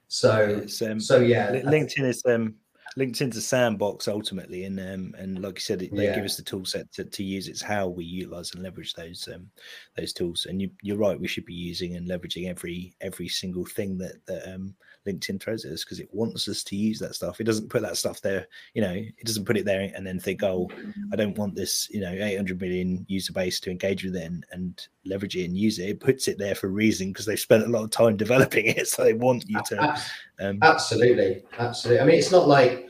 So, 0.09 0.67
um, 0.89 1.01
so 1.01 1.21
yeah, 1.21 1.53
LinkedIn 1.53 2.05
is 2.05 2.23
um, 2.27 2.55
LinkedIn's 2.99 3.37
a 3.37 3.43
sandbox 3.43 4.09
ultimately, 4.09 4.65
and 4.65 4.79
um, 4.81 5.15
and 5.19 5.41
like 5.41 5.55
you 5.55 5.61
said, 5.61 5.79
they 5.95 6.07
Yeah. 6.07 6.11
give 6.11 6.25
us 6.25 6.37
the 6.37 6.43
tool 6.43 6.65
set 6.65 6.91
to, 6.93 7.05
to 7.05 7.23
use. 7.25 7.49
It's 7.49 7.63
how 7.63 7.89
we 7.89 8.05
utilize 8.05 8.53
and 8.53 8.63
leverage 8.63 8.95
those 8.95 9.29
um, 9.29 9.51
those 9.97 10.13
tools. 10.13 10.47
And 10.47 10.61
you, 10.61 10.71
you're 10.83 10.97
right, 10.99 11.19
we 11.21 11.29
should 11.29 11.45
be 11.47 11.55
using 11.55 11.97
and 11.97 12.09
leveraging 12.09 12.49
every 12.49 12.95
every 13.01 13.29
single 13.29 13.65
thing 13.65 13.99
that 13.99 14.25
that 14.27 14.53
um, 14.53 14.77
LinkedIn 15.07 15.41
throws 15.41 15.65
at 15.65 15.73
us 15.73 15.85
because 15.85 16.01
it 16.01 16.09
wants 16.13 16.49
us 16.49 16.63
to 16.65 16.77
use 16.77 16.99
that 16.99 17.15
stuff. 17.15 17.41
It 17.41 17.45
doesn't 17.45 17.69
put 17.69 17.83
that 17.83 17.97
stuff 17.97 18.21
there, 18.21 18.47
you 18.75 18.83
know, 18.83 18.93
it 18.93 19.25
doesn't 19.25 19.45
put 19.45 19.57
it 19.57 19.65
there 19.65 19.91
and 19.95 20.07
then 20.07 20.21
think, 20.21 20.43
oh, 20.43 20.69
I 21.13 21.17
don't 21.17 21.37
want 21.39 21.55
this, 21.55 21.89
you 21.91 22.01
know, 22.01 22.11
800 22.13 22.61
million 22.61 23.05
user 23.09 23.33
base 23.33 23.61
to 23.61 23.71
engage 23.71 24.05
with 24.05 24.17
it 24.17 24.25
and, 24.25 24.45
and 24.53 24.87
leverage 25.05 25.37
it 25.37 25.45
and 25.45 25.57
use 25.57 25.79
it. 25.79 25.89
It 25.89 26.01
puts 26.01 26.29
it 26.29 26.39
there 26.39 26.55
for 26.55 26.67
a 26.67 26.71
reason 26.71 27.09
because 27.09 27.27
they've 27.27 27.39
spent 27.39 27.65
a 27.65 27.69
lot 27.69 27.85
of 27.85 27.91
time 27.91 28.17
developing 28.21 28.67
it, 28.67 28.89
so 28.89 29.05
they 29.05 29.15
want 29.15 29.45
you 29.49 29.61
to. 29.67 30.03
Um, 30.41 30.59
Absolutely, 30.63 31.43
absolutely. 31.59 32.01
I 32.01 32.05
mean, 32.07 32.19
it's 32.19 32.33
not 32.33 32.49
like 32.49 32.87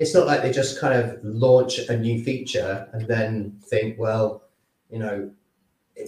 it's 0.00 0.14
not 0.14 0.26
like 0.26 0.42
they 0.42 0.50
just 0.50 0.80
kind 0.80 0.94
of 0.94 1.18
launch 1.22 1.78
a 1.78 1.96
new 1.96 2.22
feature 2.22 2.88
and 2.92 3.06
then 3.06 3.56
think, 3.66 3.98
well, 3.98 4.42
you 4.90 4.98
know, 4.98 5.30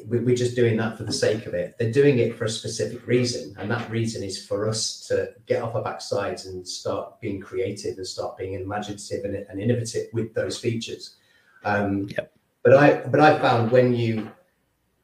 we're 0.06 0.36
just 0.36 0.54
doing 0.54 0.76
that 0.76 0.98
for 0.98 1.04
the 1.04 1.12
sake 1.12 1.46
of 1.46 1.54
it. 1.54 1.76
They're 1.78 1.92
doing 1.92 2.18
it 2.18 2.36
for 2.36 2.44
a 2.44 2.50
specific 2.50 3.06
reason, 3.06 3.54
and 3.58 3.70
that 3.70 3.90
reason 3.90 4.22
is 4.22 4.46
for 4.46 4.68
us 4.68 5.06
to 5.08 5.30
get 5.46 5.62
off 5.62 5.74
our 5.74 5.82
backsides 5.82 6.46
and 6.46 6.66
start 6.66 7.20
being 7.20 7.40
creative 7.40 7.96
and 7.96 8.06
start 8.06 8.36
being 8.36 8.54
imaginative 8.54 9.24
and, 9.24 9.34
and 9.36 9.60
innovative 9.60 10.08
with 10.12 10.34
those 10.34 10.58
features. 10.58 11.16
Um, 11.64 12.08
Yep. 12.10 12.32
But 12.64 12.74
I, 12.74 13.00
but 13.06 13.20
I 13.20 13.38
found 13.38 13.70
when 13.70 13.94
you 13.94 14.30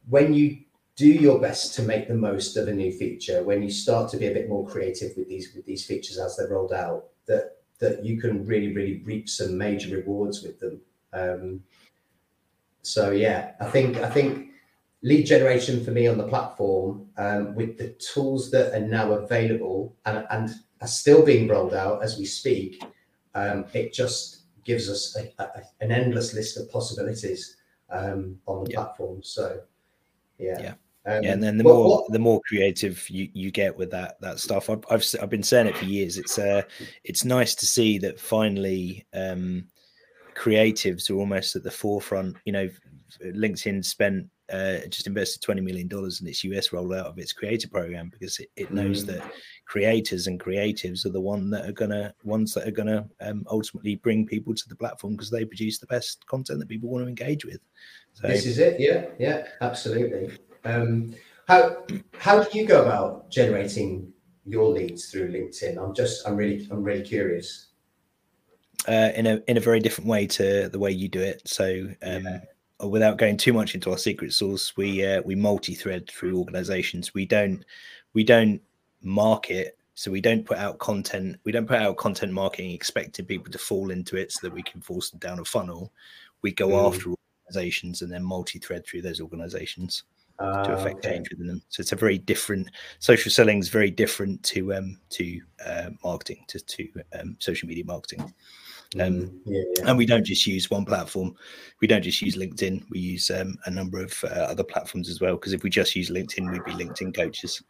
when 0.09 0.35
you 0.35 0.65
do 0.97 1.09
your 1.09 1.41
best 1.41 1.75
to 1.75 1.83
make 1.83 2.09
the 2.09 2.15
most 2.15 2.57
of 2.57 2.69
a 2.69 2.73
new 2.73 2.93
feature 2.93 3.43
when 3.43 3.63
you 3.63 3.71
start 3.71 4.11
to 4.11 4.17
be 4.17 4.27
a 4.27 4.35
bit 4.35 4.49
more 4.49 4.67
creative 4.67 5.17
with 5.17 5.29
these 5.29 5.55
with 5.55 5.65
these 5.65 5.85
features 5.85 6.19
as 6.19 6.37
they're 6.37 6.49
rolled 6.49 6.73
out 6.73 7.07
that 7.27 7.57
that 7.79 8.05
you 8.05 8.21
can 8.21 8.45
really 8.47 8.73
really 8.73 9.03
reap 9.05 9.29
some 9.29 9.59
major 9.59 9.97
rewards 9.97 10.43
with 10.43 10.61
them 10.61 10.81
um, 11.13 11.61
so 12.83 13.11
yeah 13.11 13.53
i 13.61 13.65
think 13.65 13.97
i 13.99 14.09
think 14.09 14.51
lead 15.05 15.25
generation 15.27 15.85
for 15.85 15.91
me 15.91 16.07
on 16.09 16.17
the 16.17 16.27
platform 16.27 17.07
um, 17.19 17.55
with 17.55 17.77
the 17.77 17.89
tools 18.13 18.51
that 18.51 18.73
are 18.75 18.87
now 18.87 19.13
available 19.13 19.95
and, 20.07 20.27
and 20.31 20.51
are 20.81 20.89
still 20.89 21.23
being 21.25 21.47
rolled 21.47 21.75
out 21.75 22.03
as 22.03 22.19
we 22.19 22.25
speak 22.25 22.83
um, 23.35 23.67
it 23.75 23.93
just 23.93 24.45
gives 24.65 24.89
us 24.89 25.15
a, 25.17 25.31
a, 25.43 25.63
an 25.83 25.93
endless 25.93 26.33
list 26.33 26.57
of 26.57 26.71
possibilities 26.71 27.57
um, 27.91 28.37
on 28.47 28.65
the 28.65 28.71
Yeah. 28.71 28.77
platform 28.77 29.23
so 29.23 29.61
yeah 30.39 30.59
Yeah. 30.59 30.75
um, 31.07 31.23
yeah, 31.23 31.33
and 31.35 31.43
then 31.43 31.59
the 31.59 31.65
what- 31.65 31.75
more 31.75 31.89
what- 32.03 32.13
the 32.13 32.19
more 32.19 32.41
creative 32.49 33.09
you, 33.11 33.29
you 33.35 33.51
get 33.51 33.77
with 33.77 33.91
that 33.91 34.19
that 34.23 34.39
stuff. 34.41 34.71
I've, 34.71 34.85
I've 34.91 35.05
I've 35.21 35.29
been 35.31 35.43
saying 35.43 35.67
it 35.67 35.77
for 35.77 35.85
years. 35.85 36.17
It's 36.17 36.39
uh 36.39 36.63
it's 37.05 37.27
nice 37.27 37.55
to 37.57 37.67
see 37.67 37.99
that 37.99 38.19
finally 38.19 39.05
um, 39.13 39.67
creatives 40.35 41.11
are 41.11 41.17
almost 41.17 41.57
at 41.57 41.63
the 41.63 41.71
forefront. 41.71 42.37
You 42.47 42.53
know, 42.53 42.71
LinkedIn 43.23 43.85
spent 43.85 44.29
uh, 44.53 44.79
just 44.89 45.07
invested 45.07 45.41
twenty 45.43 45.61
million 45.61 45.89
dollars 45.89 46.21
in 46.21 46.27
its 46.27 46.45
US 46.45 46.69
rollout 46.69 47.05
of 47.07 47.19
its 47.19 47.33
creator 47.33 47.69
program 47.69 48.11
because 48.11 48.39
it, 48.39 48.51
it 48.57 48.71
knows 48.73 49.05
Mm. 49.05 49.07
that 49.09 49.33
creators 49.67 50.27
and 50.27 50.39
creatives 50.39 51.07
are 51.07 51.11
the 51.11 51.21
one 51.21 51.49
that 51.51 51.67
are 51.69 51.73
gonna 51.73 52.15
ones 52.25 52.53
that 52.55 52.69
are 52.69 52.73
gonna 52.73 53.09
um, 53.21 53.45
ultimately 53.51 53.97
bring 53.97 54.27
people 54.27 54.55
to 54.55 54.69
the 54.69 54.77
platform 54.77 55.15
because 55.15 55.31
they 55.31 55.45
produce 55.45 55.79
the 55.79 55.87
best 55.87 56.27
content 56.27 56.59
that 56.61 56.69
people 56.69 56.89
want 56.91 57.05
to 57.05 57.09
engage 57.09 57.45
with. 57.45 57.61
So 58.13 58.29
This 58.29 58.47
is 58.47 58.59
it. 58.59 58.79
Yeah, 58.79 59.07
yeah, 59.19 59.47
absolutely. 59.61 60.37
Um, 60.65 61.15
how 61.49 61.85
how 62.19 62.43
do 62.43 62.59
you 62.59 62.67
go 62.67 62.83
about 62.85 63.31
generating 63.31 64.13
your 64.47 64.69
leads 64.69 65.11
through 65.11 65.33
LinkedIn? 65.33 65.79
I'm 65.83 65.95
just 65.95 66.27
I'm 66.27 66.37
really 66.37 66.69
I'm 66.71 66.83
really 66.83 67.03
curious. 67.03 67.69
uh, 68.87 69.11
in 69.15 69.27
a 69.27 69.41
in 69.49 69.57
a 69.57 69.61
very 69.61 69.81
different 69.81 70.09
way 70.09 70.27
to 70.27 70.69
the 70.69 70.79
way 70.79 70.91
you 70.91 71.09
do 71.09 71.21
it. 71.21 71.41
So, 71.49 71.89
um, 72.03 72.27
without 72.89 73.19
going 73.19 73.37
too 73.37 73.53
much 73.53 73.75
into 73.75 73.91
our 73.91 73.99
secret 73.99 74.33
sauce, 74.33 74.77
we 74.77 75.05
uh, 75.05 75.23
we 75.25 75.35
multi-thread 75.35 76.09
through 76.11 76.39
organizations. 76.39 77.15
We 77.15 77.27
don't 77.27 77.65
we 78.13 78.25
don't 78.25 78.61
market, 79.03 79.77
so 79.95 80.11
we 80.11 80.21
don't 80.21 80.45
put 80.45 80.59
out 80.59 80.79
content. 80.79 81.37
We 81.45 81.53
don't 81.53 81.67
put 81.67 81.81
out 81.81 81.97
content 81.97 82.33
marketing 82.33 82.71
expecting 82.73 83.27
people 83.27 83.53
to 83.53 83.59
fall 83.59 83.91
into 83.91 84.17
it 84.17 84.33
so 84.33 84.47
that 84.47 84.55
we 84.55 84.63
can 84.63 84.81
force 84.81 85.11
them 85.11 85.19
down 85.21 85.39
a 85.41 85.45
funnel. 85.45 85.93
We 86.43 86.53
go 86.53 86.69
Mm. 86.69 86.87
after 86.89 87.15
organizations 87.47 88.03
and 88.03 88.11
then 88.11 88.23
multi-thread 88.23 88.87
through 88.87 89.03
those 89.03 89.21
organizations 89.21 90.05
to 90.39 90.45
Uh, 90.45 90.75
affect 90.75 90.99
okay. 90.99 91.15
change 91.15 91.31
within 91.31 91.47
them. 91.47 91.63
So 91.69 91.81
it's 91.81 91.93
a 91.93 91.97
very 91.97 92.19
different 92.19 92.71
social 92.99 93.31
selling 93.31 93.59
is 93.59 93.69
very 93.69 93.91
different 93.91 94.43
to 94.45 94.75
um 94.75 94.99
to 95.11 95.41
uh, 95.65 95.91
marketing 96.03 96.45
to 96.49 96.59
to 96.59 96.89
um, 97.19 97.37
social 97.39 97.69
media 97.69 97.85
marketing. 97.85 98.21
Um, 98.21 98.33
Mm, 99.01 99.41
yeah, 99.47 99.63
yeah. 99.77 99.89
and 99.89 99.99
we 99.99 100.07
don't 100.07 100.25
just 100.25 100.47
use 100.47 100.71
one 100.71 100.85
platform 100.85 101.35
we 101.81 101.89
don't 101.89 102.03
just 102.05 102.23
use 102.23 102.37
linkedin 102.37 102.85
we 102.91 103.01
use 103.01 103.29
um, 103.29 103.57
a 103.67 103.71
number 103.71 104.01
of 104.01 104.13
uh, 104.23 104.47
other 104.53 104.63
platforms 104.63 105.09
as 105.09 105.21
well 105.21 105.35
because 105.35 105.53
if 105.53 105.65
we 105.65 105.71
just 105.71 105.97
use 105.97 106.11
linkedin 106.11 106.53
we'd 106.53 106.65
be 106.65 106.71
linkedin 106.73 107.13
coaches 107.13 107.61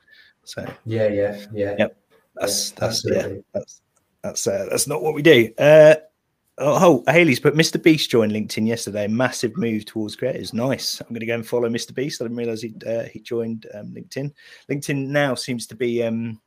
so 0.45 0.61
yeah, 0.85 1.09
yeah, 1.09 1.47
yeah. 1.55 1.75
Yep. 1.79 1.97
that's 2.35 2.71
Yeah, 2.73 2.77
that's 2.81 3.05
yeah 3.07 3.29
that's 3.55 3.81
that's 4.23 4.47
uh, 4.47 4.67
that's 4.71 4.87
not 4.87 5.01
what 5.03 5.15
we 5.15 5.23
do 5.23 5.51
uh 5.57 5.95
Oh, 6.59 7.03
oh, 7.07 7.13
Haley's 7.13 7.41
put 7.41 7.55
Mr. 7.55 7.83
Beast 7.83 8.11
joined 8.11 8.31
LinkedIn 8.31 8.69
yesterday. 8.69 9.09
Massive 9.09 9.57
move 9.57 9.85
towards 9.87 10.15
creators. 10.15 10.55
Nice. 10.55 11.01
I'm 11.01 11.09
going 11.09 11.19
to 11.19 11.27
go 11.27 11.35
and 11.35 11.47
follow 11.47 11.69
Mr. 11.69 11.93
Beast. 11.93 12.21
I 12.21 12.27
didn't 12.27 12.37
realize 12.37 12.63
he 12.63 12.75
uh, 12.87 13.05
he 13.05 13.21
joined 13.21 13.67
um, 13.75 13.93
LinkedIn. 13.93 14.33
LinkedIn 14.71 15.09
now 15.09 15.35
seems 15.35 15.67
to 15.67 15.75
be 15.75 16.05
um, 16.05 16.41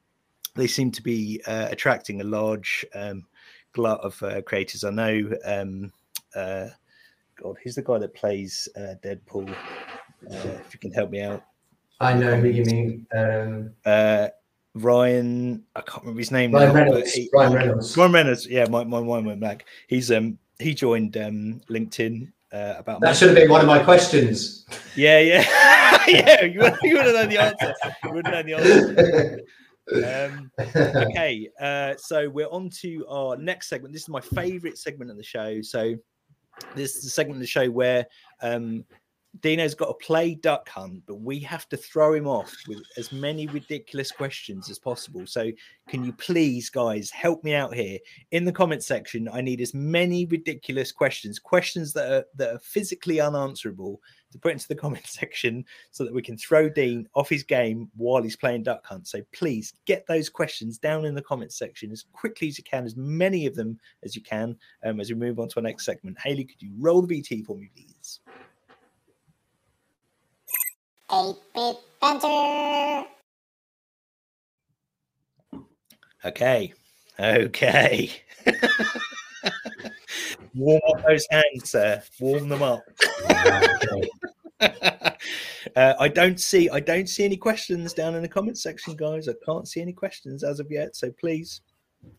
they 0.55 0.67
seem 0.67 0.91
to 0.91 1.03
be 1.03 1.41
uh, 1.45 1.67
attracting 1.69 2.21
a 2.21 2.23
large 2.23 2.85
um, 2.95 3.25
glut 3.73 3.99
of 3.99 4.21
uh, 4.23 4.41
creators. 4.43 4.85
I 4.85 4.91
know. 4.91 5.29
Um, 5.43 5.91
uh, 6.35 6.67
God, 7.41 7.57
who's 7.61 7.75
the 7.75 7.83
guy 7.83 7.97
that 7.99 8.15
plays 8.15 8.69
uh, 8.77 8.95
Deadpool? 9.03 9.51
Uh, 9.51 10.57
if 10.65 10.73
you 10.73 10.79
can 10.79 10.91
help 10.91 11.11
me 11.11 11.21
out, 11.21 11.43
I 11.99 12.13
know 12.13 12.39
who 12.39 12.47
you 12.47 12.63
mean. 12.63 13.07
Um, 13.15 13.71
uh, 13.85 14.29
Ryan. 14.83 15.63
I 15.75 15.81
can't 15.81 16.01
remember 16.03 16.19
his 16.19 16.31
name. 16.31 16.51
Ryan 16.53 16.69
now, 16.69 16.73
Reynolds. 16.75 17.13
he- 17.13 17.29
Ryan 17.33 17.53
Reynolds. 17.53 17.97
Ryan 17.97 18.11
Reynolds. 18.11 18.47
Yeah, 18.47 18.65
my 18.69 18.83
my 18.83 19.01
mind 19.01 19.25
went 19.25 19.39
back. 19.39 19.65
He's 19.87 20.11
um 20.11 20.37
he 20.59 20.73
joined 20.73 21.15
um 21.17 21.61
LinkedIn 21.69 22.31
uh, 22.53 22.75
about. 22.77 23.01
That 23.01 23.15
should 23.17 23.29
have 23.29 23.35
been 23.37 23.49
one 23.49 23.61
of 23.61 23.67
my 23.67 23.83
questions. 23.83 24.65
Yeah, 24.95 25.19
yeah, 25.19 25.45
yeah. 26.07 26.43
You, 26.43 26.59
would- 26.61 26.77
you 26.83 26.95
would 26.97 27.05
have 27.05 27.15
known 27.15 27.29
the 27.29 27.37
answer. 27.37 27.73
You 28.03 28.11
would 28.13 28.27
have 28.27 28.45
known 28.45 28.45
the 28.45 28.53
answer. 28.55 29.41
Um, 29.89 30.51
okay, 31.11 31.49
uh, 31.61 31.95
so 31.97 32.27
we're 32.29 32.47
on 32.49 32.69
to 32.81 33.05
our 33.07 33.37
next 33.37 33.69
segment. 33.69 33.93
This 33.93 34.01
is 34.03 34.09
my 34.09 34.19
favorite 34.19 34.77
segment 34.77 35.09
of 35.11 35.15
the 35.17 35.23
show. 35.23 35.61
So 35.61 35.95
this 36.75 36.95
is 36.97 37.03
the 37.05 37.09
segment 37.09 37.37
of 37.37 37.41
the 37.41 37.47
show 37.47 37.69
where 37.69 38.05
um, 38.41 38.83
Dino's 39.41 39.75
got 39.75 39.87
to 39.87 40.05
play 40.05 40.35
duck 40.35 40.67
hunt, 40.67 41.03
but 41.05 41.21
we 41.21 41.39
have 41.39 41.69
to 41.69 41.77
throw 41.77 42.13
him 42.13 42.27
off 42.27 42.55
with 42.67 42.81
as 42.97 43.11
many 43.11 43.47
ridiculous 43.47 44.11
questions 44.11 44.69
as 44.69 44.79
possible. 44.79 45.27
So 45.27 45.51
can 45.89 46.03
you 46.03 46.13
please, 46.13 46.69
guys, 46.69 47.11
help 47.11 47.43
me 47.43 47.53
out 47.53 47.73
here 47.73 47.99
in 48.31 48.45
the 48.45 48.51
comment 48.51 48.83
section? 48.83 49.29
I 49.31 49.41
need 49.41 49.61
as 49.61 49.73
many 49.73 50.25
ridiculous 50.25 50.91
questions, 50.91 51.39
questions 51.39 51.93
that 51.93 52.11
are 52.11 52.25
that 52.35 52.55
are 52.55 52.59
physically 52.59 53.19
unanswerable, 53.19 54.01
to 54.31 54.39
put 54.39 54.51
into 54.51 54.67
the 54.67 54.75
comment 54.75 55.05
section 55.07 55.65
so 55.91 56.03
that 56.03 56.13
we 56.13 56.21
can 56.21 56.37
throw 56.37 56.69
Dean 56.69 57.07
off 57.15 57.29
his 57.29 57.43
game 57.43 57.89
while 57.95 58.21
he's 58.21 58.35
playing 58.35 58.63
duck 58.63 58.85
hunt. 58.85 59.07
So 59.07 59.21
please 59.33 59.73
get 59.85 60.05
those 60.07 60.29
questions 60.29 60.77
down 60.77 61.05
in 61.05 61.15
the 61.15 61.21
comment 61.21 61.53
section 61.53 61.91
as 61.91 62.05
quickly 62.13 62.47
as 62.47 62.57
you 62.57 62.63
can, 62.63 62.85
as 62.85 62.95
many 62.95 63.45
of 63.45 63.55
them 63.55 63.79
as 64.03 64.15
you 64.15 64.21
can, 64.21 64.55
um, 64.83 64.99
as 64.99 65.09
we 65.09 65.15
move 65.15 65.39
on 65.39 65.49
to 65.49 65.57
our 65.57 65.63
next 65.63 65.85
segment. 65.85 66.17
Haley, 66.19 66.45
could 66.45 66.61
you 66.61 66.71
roll 66.79 67.01
the 67.01 67.21
VT 67.21 67.45
for 67.45 67.57
me, 67.57 67.69
please? 67.75 68.19
8-bit 71.09 71.77
banter. 72.01 73.07
Okay. 76.25 76.73
Okay. 77.19 78.11
Warm 80.55 80.81
up 80.89 81.05
those 81.05 81.25
hands, 81.29 81.69
sir. 81.69 82.01
Warm 82.19 82.49
them 82.49 82.63
up. 82.63 82.81
uh, 84.59 85.93
I 85.99 86.07
don't 86.07 86.39
see 86.39 86.69
I 86.69 86.79
don't 86.79 87.07
see 87.07 87.23
any 87.23 87.37
questions 87.37 87.93
down 87.93 88.15
in 88.15 88.21
the 88.21 88.27
comment 88.27 88.57
section, 88.57 88.95
guys. 88.95 89.27
I 89.29 89.33
can't 89.45 89.67
see 89.67 89.81
any 89.81 89.93
questions 89.93 90.43
as 90.43 90.59
of 90.59 90.69
yet. 90.71 90.95
So 90.95 91.11
please, 91.11 91.61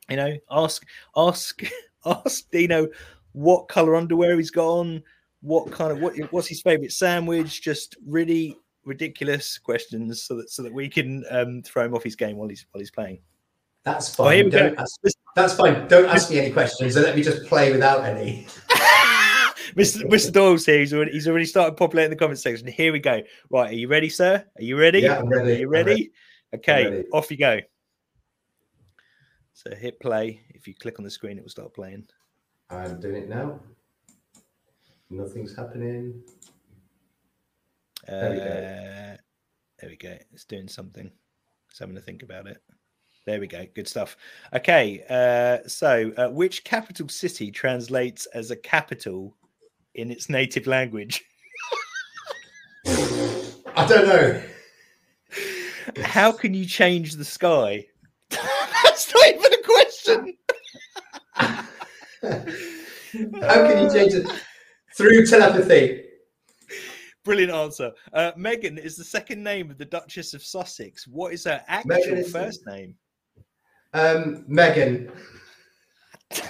you 0.08 0.16
know, 0.16 0.36
ask 0.50 0.84
ask 1.16 1.60
ask 2.06 2.50
Dino 2.50 2.88
what 3.32 3.68
color 3.68 3.96
underwear 3.96 4.36
he's 4.36 4.50
got 4.50 4.66
on, 4.66 5.02
what 5.40 5.70
kind 5.70 5.92
of 5.92 6.00
what 6.00 6.16
what's 6.32 6.48
his 6.48 6.62
favorite 6.62 6.92
sandwich, 6.92 7.60
just 7.60 7.96
really 8.06 8.56
ridiculous 8.88 9.58
questions 9.58 10.22
so 10.22 10.36
that 10.36 10.50
so 10.50 10.62
that 10.62 10.72
we 10.72 10.88
can 10.88 11.24
um, 11.30 11.62
throw 11.62 11.84
him 11.84 11.94
off 11.94 12.02
his 12.02 12.16
game 12.16 12.36
while 12.36 12.48
he's 12.48 12.66
while 12.72 12.80
he's 12.80 12.90
playing. 12.90 13.20
That's 13.84 14.18
Oh, 14.18 14.24
fine. 14.24 14.52
ask, 14.54 15.00
that's 15.36 15.54
fine. 15.54 15.86
Don't 15.88 16.08
ask 16.08 16.30
me 16.30 16.40
any 16.40 16.50
questions 16.50 16.96
and 16.96 17.04
let 17.04 17.14
me 17.16 17.22
just 17.22 17.46
play 17.46 17.70
without 17.72 18.04
any. 18.04 18.46
Mr. 19.76 20.02
Mr. 20.10 20.32
Doyle's 20.32 20.66
here. 20.66 20.80
He's 20.80 20.92
already, 20.92 21.12
he's 21.12 21.28
already 21.28 21.44
started 21.44 21.76
populating 21.76 22.10
the 22.10 22.16
comment 22.16 22.38
section. 22.38 22.66
Here 22.66 22.92
we 22.92 22.98
go. 22.98 23.22
Right, 23.50 23.70
are 23.70 23.74
you 23.74 23.86
ready, 23.88 24.08
sir? 24.08 24.44
Are 24.56 24.62
you 24.62 24.78
ready? 24.78 25.00
Yeah, 25.00 25.18
I'm 25.18 25.28
ready. 25.28 25.52
Are 25.52 25.58
you 25.60 25.68
ready? 25.68 25.90
ready. 25.90 26.10
Okay, 26.54 26.84
ready. 26.90 27.08
off 27.12 27.30
you 27.30 27.36
go. 27.36 27.60
So 29.52 29.74
hit 29.74 30.00
play. 30.00 30.40
If 30.50 30.66
you 30.66 30.74
click 30.74 30.98
on 30.98 31.04
the 31.04 31.10
screen, 31.10 31.38
it 31.38 31.42
will 31.42 31.50
start 31.50 31.74
playing. 31.74 32.06
I'm 32.70 33.00
doing 33.00 33.16
it 33.22 33.28
now. 33.28 33.60
Nothing's 35.10 35.54
happening. 35.56 36.22
There 38.08 38.30
we 38.30 38.36
go. 38.36 39.16
There 39.80 39.90
we 39.90 39.96
go. 39.96 40.16
It's 40.32 40.44
doing 40.44 40.68
something. 40.68 41.10
It's 41.70 41.78
having 41.78 41.94
to 41.94 42.00
think 42.00 42.22
about 42.22 42.46
it. 42.46 42.62
There 43.26 43.40
we 43.40 43.46
go. 43.46 43.66
Good 43.74 43.86
stuff. 43.86 44.16
Okay. 44.54 45.04
Uh, 45.08 45.68
so, 45.68 46.12
uh, 46.16 46.28
which 46.28 46.64
capital 46.64 47.08
city 47.08 47.50
translates 47.50 48.26
as 48.26 48.50
a 48.50 48.56
capital 48.56 49.36
in 49.94 50.10
its 50.10 50.30
native 50.30 50.66
language? 50.66 51.22
I 52.86 53.86
don't 53.86 54.08
know. 54.08 54.42
How 56.02 56.32
can 56.32 56.54
you 56.54 56.64
change 56.64 57.14
the 57.14 57.24
sky? 57.24 57.86
That's 58.30 59.12
not 59.12 59.28
even 59.28 59.52
a 59.52 59.62
question. 59.62 60.36
How 63.42 63.68
can 63.68 63.84
you 63.84 63.92
change 63.92 64.14
it? 64.14 64.26
Through 64.96 65.26
telepathy. 65.26 66.07
Brilliant 67.28 67.52
answer. 67.52 67.92
Uh, 68.14 68.32
Meghan 68.38 68.82
is 68.82 68.96
the 68.96 69.04
second 69.04 69.44
name 69.44 69.70
of 69.70 69.76
the 69.76 69.84
Duchess 69.84 70.32
of 70.32 70.42
Sussex. 70.42 71.06
What 71.06 71.34
is 71.34 71.44
her 71.44 71.62
actual 71.68 71.90
Meghan 71.90 72.16
is 72.16 72.32
the- 72.32 72.38
first 72.38 72.66
name? 72.66 72.94
Um, 73.92 74.46
Meghan. 74.48 75.12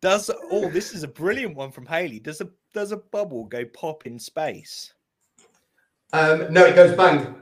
Does 0.00 0.30
oh, 0.52 0.70
this 0.70 0.94
is 0.94 1.02
a 1.02 1.08
brilliant 1.08 1.56
one 1.56 1.72
from 1.72 1.84
Haley. 1.84 2.20
Does 2.20 2.40
a 2.40 2.48
does 2.72 2.92
a 2.92 2.98
bubble 2.98 3.46
go 3.46 3.64
pop 3.64 4.06
in 4.06 4.20
space? 4.20 4.94
Um, 6.12 6.52
no, 6.52 6.64
it 6.64 6.76
goes 6.76 6.96
bang. 6.96 7.34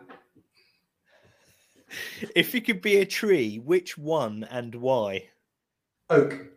If 2.34 2.54
you 2.54 2.62
could 2.62 2.80
be 2.80 3.00
a 3.00 3.04
tree, 3.04 3.58
which 3.58 3.98
one 3.98 4.46
and 4.50 4.74
why? 4.76 5.28
Oak. 6.08 6.51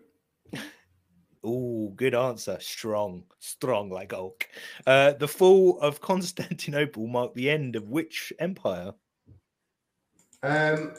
Oh, 1.45 1.89
good 1.95 2.15
answer. 2.15 2.57
Strong, 2.59 3.23
strong 3.39 3.89
like 3.89 4.13
oak. 4.13 4.47
Uh, 4.87 5.13
the 5.13 5.27
fall 5.27 5.79
of 5.79 6.01
Constantinople 6.11 7.05
marked 7.07 7.35
the 7.35 7.49
end 7.49 7.75
of 7.75 7.89
which 7.89 8.33
empire? 8.39 8.93
Um, 10.43 10.93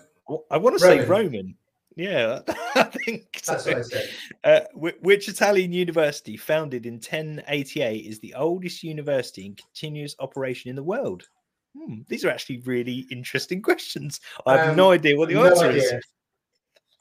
I 0.50 0.56
want 0.56 0.76
to 0.76 0.80
say 0.80 1.04
Roman. 1.04 1.56
Yeah, 1.96 2.40
I 2.74 2.82
think 2.84 3.42
that's 3.46 3.64
what 3.66 3.78
I 3.78 3.82
said. 3.82 4.08
Uh, 4.44 4.60
which 4.74 5.28
Italian 5.28 5.72
university, 5.72 6.36
founded 6.36 6.84
in 6.84 6.94
1088, 6.94 8.04
is 8.04 8.20
the 8.20 8.34
oldest 8.34 8.82
university 8.82 9.46
in 9.46 9.54
continuous 9.54 10.14
operation 10.18 10.68
in 10.68 10.76
the 10.76 10.82
world? 10.82 11.26
Hmm, 11.76 12.02
these 12.08 12.24
are 12.24 12.30
actually 12.30 12.58
really 12.60 13.06
interesting 13.10 13.62
questions. 13.70 14.20
I 14.46 14.58
have 14.58 14.76
no 14.76 14.86
Um, 14.88 14.92
idea 14.92 15.16
what 15.16 15.28
the 15.28 15.34
no 15.36 15.46
answer 15.46 15.70
idea. 15.70 15.96
is. 15.98 16.04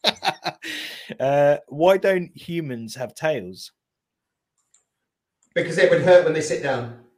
uh, 1.19 1.57
why 1.67 1.97
don't 1.97 2.35
humans 2.35 2.95
have 2.95 3.15
tails? 3.15 3.71
Because 5.53 5.77
it 5.77 5.89
would 5.89 6.01
hurt 6.01 6.25
when 6.25 6.33
they 6.33 6.41
sit 6.41 6.63
down. 6.63 6.99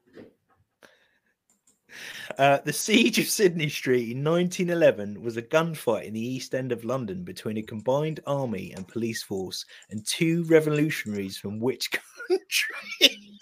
Uh, 2.38 2.60
the 2.66 2.74
siege 2.74 3.18
of 3.18 3.26
Sidney 3.26 3.70
Street 3.70 4.12
in 4.12 4.24
1911 4.24 5.24
was 5.24 5.38
a 5.38 5.42
gunfight 5.42 6.04
in 6.04 6.14
the 6.14 6.20
East 6.20 6.54
End 6.54 6.72
of 6.72 6.84
London 6.84 7.24
between 7.24 7.58
a 7.58 7.64
combined 7.64 8.20
army 8.28 8.74
and 8.74 8.88
police 8.88 9.24
force 9.24 9.66
and 9.90 10.06
two 10.06 10.44
revolutionaries 10.44 11.38
from 11.38 11.60
which 11.60 11.90
country? 12.30 13.40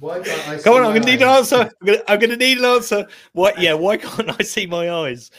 Why 0.00 0.20
can't 0.20 0.48
I? 0.48 0.58
Come 0.58 0.74
on, 0.74 0.84
I'm 0.84 0.94
gonna 0.94 1.06
need 1.06 1.22
an 1.22 1.28
answer. 1.28 1.56
I'm 1.56 1.86
gonna, 1.86 2.02
I'm 2.08 2.18
gonna 2.18 2.36
need 2.36 2.58
an 2.58 2.64
answer. 2.64 3.06
Why? 3.32 3.52
Yeah, 3.58 3.74
why 3.74 3.96
can't 3.96 4.30
I 4.38 4.42
see 4.42 4.66
my 4.66 4.90
eyes? 4.90 5.30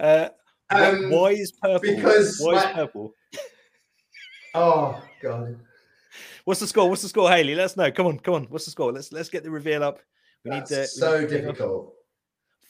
Uh, 0.00 0.28
Um, 0.70 1.10
why 1.10 1.28
is 1.30 1.52
purple? 1.52 1.94
because 1.96 2.38
why 2.40 2.54
is 2.56 2.64
purple? 2.74 3.14
Oh 4.54 5.02
God, 5.22 5.58
What's 6.44 6.60
the 6.60 6.66
score? 6.66 6.88
What's 6.88 7.02
the 7.02 7.08
score, 7.08 7.28
Haley? 7.30 7.54
Let 7.54 7.66
us 7.66 7.76
know. 7.76 7.90
Come 7.92 8.06
on, 8.06 8.18
come 8.20 8.34
on. 8.34 8.44
What's 8.44 8.64
the 8.64 8.70
score? 8.70 8.92
Let's 8.92 9.12
let's 9.12 9.28
get 9.28 9.44
the 9.44 9.50
reveal 9.50 9.84
up. 9.84 10.00
We 10.44 10.50
that's 10.50 10.70
need 10.70 10.76
to. 10.76 10.86
so 10.86 11.26
difficult. 11.26 11.92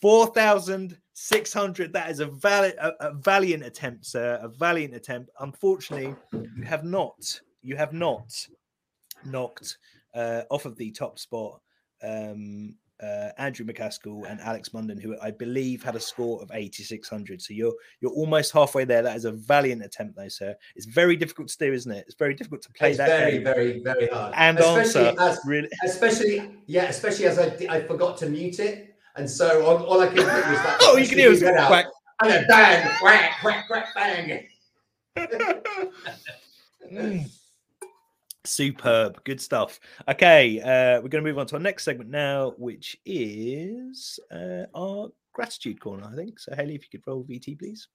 Four 0.00 0.26
thousand 0.28 0.98
six 1.12 1.52
hundred. 1.52 1.92
That 1.92 2.11
is 2.11 2.20
a 2.20 2.26
valid, 2.26 2.74
a, 2.80 2.92
a 3.09 3.14
valiant 3.14 3.64
attempt, 3.64 4.04
sir. 4.06 4.38
A 4.42 4.48
valiant 4.48 4.94
attempt. 4.94 5.30
Unfortunately, 5.40 6.14
you 6.32 6.64
have 6.64 6.85
not. 6.85 7.40
You 7.62 7.76
have 7.76 7.92
not 7.92 8.32
knocked 9.24 9.78
uh, 10.16 10.42
off 10.50 10.64
of 10.64 10.76
the 10.76 10.90
top 10.90 11.18
spot. 11.18 11.61
Um, 12.02 12.74
uh, 13.02 13.29
Andrew 13.37 13.66
McCaskill 13.66 14.29
and 14.31 14.40
Alex 14.40 14.72
Munden, 14.72 14.98
who 14.98 15.16
I 15.20 15.31
believe 15.31 15.83
had 15.83 15.96
a 15.96 16.00
score 16.00 16.40
of 16.40 16.50
8600. 16.52 17.42
So 17.42 17.52
you're 17.52 17.74
you're 18.00 18.12
almost 18.12 18.52
halfway 18.52 18.85
there. 18.85 19.02
That 19.02 19.16
is 19.16 19.26
a 19.26 19.33
valiant 19.33 19.85
attempt, 19.85 20.16
though, 20.16 20.29
sir. 20.29 20.55
It's 20.74 20.87
very 20.87 21.14
difficult 21.14 21.48
to 21.48 21.59
do, 21.59 21.72
isn't 21.72 21.92
it? 21.92 22.05
It's 22.07 22.16
very 22.16 22.33
difficult 22.33 22.62
to 22.62 22.72
play 22.72 22.90
It's 22.90 22.98
that 22.98 23.09
very, 23.09 23.33
game 23.33 23.44
very, 23.44 23.81
very 23.81 24.09
hard. 24.09 24.33
and 24.37 24.59
especially 24.59 25.09
answer. 25.09 25.22
as, 25.22 25.40
really, 25.44 25.68
especially 25.85 26.57
yeah, 26.66 26.85
especially 26.85 27.26
as 27.26 27.38
I, 27.38 27.55
I 27.68 27.83
forgot 27.83 28.16
to 28.18 28.31
mute 28.31 28.61
it, 28.61 28.94
and 29.16 29.29
so 29.31 29.64
all, 29.66 29.85
all 29.85 30.00
I 30.00 30.07
could 30.07 30.16
think 30.16 30.29
was 30.29 30.59
that. 30.62 30.79
oh, 30.83 30.96
you 30.96 31.07
can 31.07 31.18
hear 31.18 31.33
us 31.33 31.40
quack. 31.40 31.87
and 32.22 32.31
then 32.31 32.46
bang, 32.48 32.90
whack, 33.02 33.44
whack, 33.44 33.68
whack, 33.68 33.94
bang. 33.94 34.46
Mm. 36.90 37.31
Superb, 38.46 39.22
good 39.24 39.40
stuff. 39.40 39.80
Okay, 40.09 40.61
uh, 40.61 41.00
we're 41.02 41.09
going 41.09 41.24
to 41.24 41.28
move 41.28 41.38
on 41.38 41.46
to 41.48 41.56
our 41.56 41.61
next 41.61 41.85
segment 41.85 42.11
now, 42.11 42.54
which 42.56 42.96
is 43.04 44.18
uh, 44.32 44.64
our 44.74 45.09
gratitude 45.32 45.80
corner. 45.80 46.09
I 46.11 46.16
think 46.16 46.38
so. 46.38 46.54
Haley, 46.54 46.74
if 46.74 46.82
you 46.85 46.98
could 46.98 47.06
roll 47.06 47.24
VT, 47.24 47.59
please. 47.59 47.88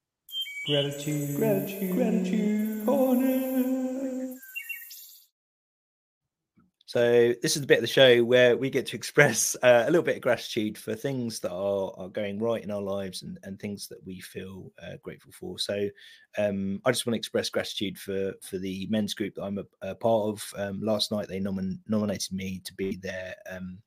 Gratitude, 0.68 1.38
gratitude, 1.38 1.92
gratitude 1.94 2.86
corner. 2.86 3.71
So 6.92 7.34
this 7.42 7.56
is 7.56 7.62
the 7.62 7.68
bit 7.68 7.78
of 7.78 7.84
the 7.84 7.88
show 7.88 8.22
where 8.22 8.58
we 8.58 8.70
get 8.70 8.86
to 8.88 8.98
express 8.98 9.56
uh, 9.64 9.86
a 9.88 9.90
little 9.90 10.04
bit 10.04 10.18
of 10.18 10.22
gratitude 10.22 10.78
for 10.78 10.94
things 10.94 11.40
that 11.40 11.54
are, 11.54 11.94
are 11.96 12.10
going 12.10 12.38
right 12.38 12.62
in 12.62 12.70
our 12.70 12.82
lives 12.82 13.22
and, 13.22 13.40
and 13.44 13.58
things 13.58 13.88
that 13.88 14.06
we 14.06 14.20
feel 14.20 14.74
uh, 14.84 14.98
grateful 15.02 15.32
for. 15.32 15.58
So 15.58 15.88
um, 16.38 16.82
I 16.84 16.92
just 16.92 17.06
want 17.06 17.14
to 17.14 17.18
express 17.18 17.50
gratitude 17.50 17.98
for 17.98 18.34
for 18.42 18.58
the 18.58 18.88
men's 18.90 19.14
group 19.14 19.36
that 19.36 19.44
I'm 19.44 19.60
a, 19.60 19.64
a 19.82 19.96
part 19.96 20.32
of. 20.32 20.54
Um, 20.58 20.82
last 20.82 21.14
night 21.14 21.30
they 21.30 21.40
nomin- 21.40 21.80
nominated 21.88 22.34
me 22.34 22.62
to 22.66 22.74
be 22.74 22.98
their 22.98 23.36
um, 23.50 23.78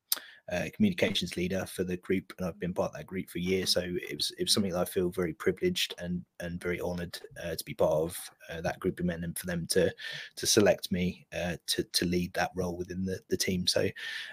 uh, 0.51 0.65
communications 0.75 1.35
leader 1.37 1.65
for 1.65 1.83
the 1.83 1.97
group, 1.97 2.31
and 2.37 2.47
I've 2.47 2.59
been 2.59 2.73
part 2.73 2.91
of 2.91 2.97
that 2.97 3.07
group 3.07 3.29
for 3.29 3.39
years. 3.39 3.71
So 3.71 3.81
it 3.81 4.15
was 4.15 4.31
it 4.37 4.43
was 4.43 4.53
something 4.53 4.71
that 4.71 4.81
I 4.81 4.85
feel 4.85 5.09
very 5.09 5.33
privileged 5.33 5.95
and 5.97 6.23
and 6.39 6.61
very 6.61 6.79
honoured 6.79 7.19
uh, 7.43 7.55
to 7.55 7.65
be 7.65 7.73
part 7.73 7.91
of 7.91 8.17
uh, 8.51 8.61
that 8.61 8.79
group 8.79 8.99
of 8.99 9.05
men, 9.05 9.23
and 9.23 9.37
for 9.37 9.47
them 9.47 9.67
to 9.71 9.91
to 10.35 10.47
select 10.47 10.91
me 10.91 11.25
uh, 11.33 11.57
to 11.67 11.83
to 11.83 12.05
lead 12.05 12.33
that 12.33 12.51
role 12.55 12.77
within 12.77 13.05
the 13.05 13.19
the 13.29 13.37
team. 13.37 13.65
So 13.65 13.89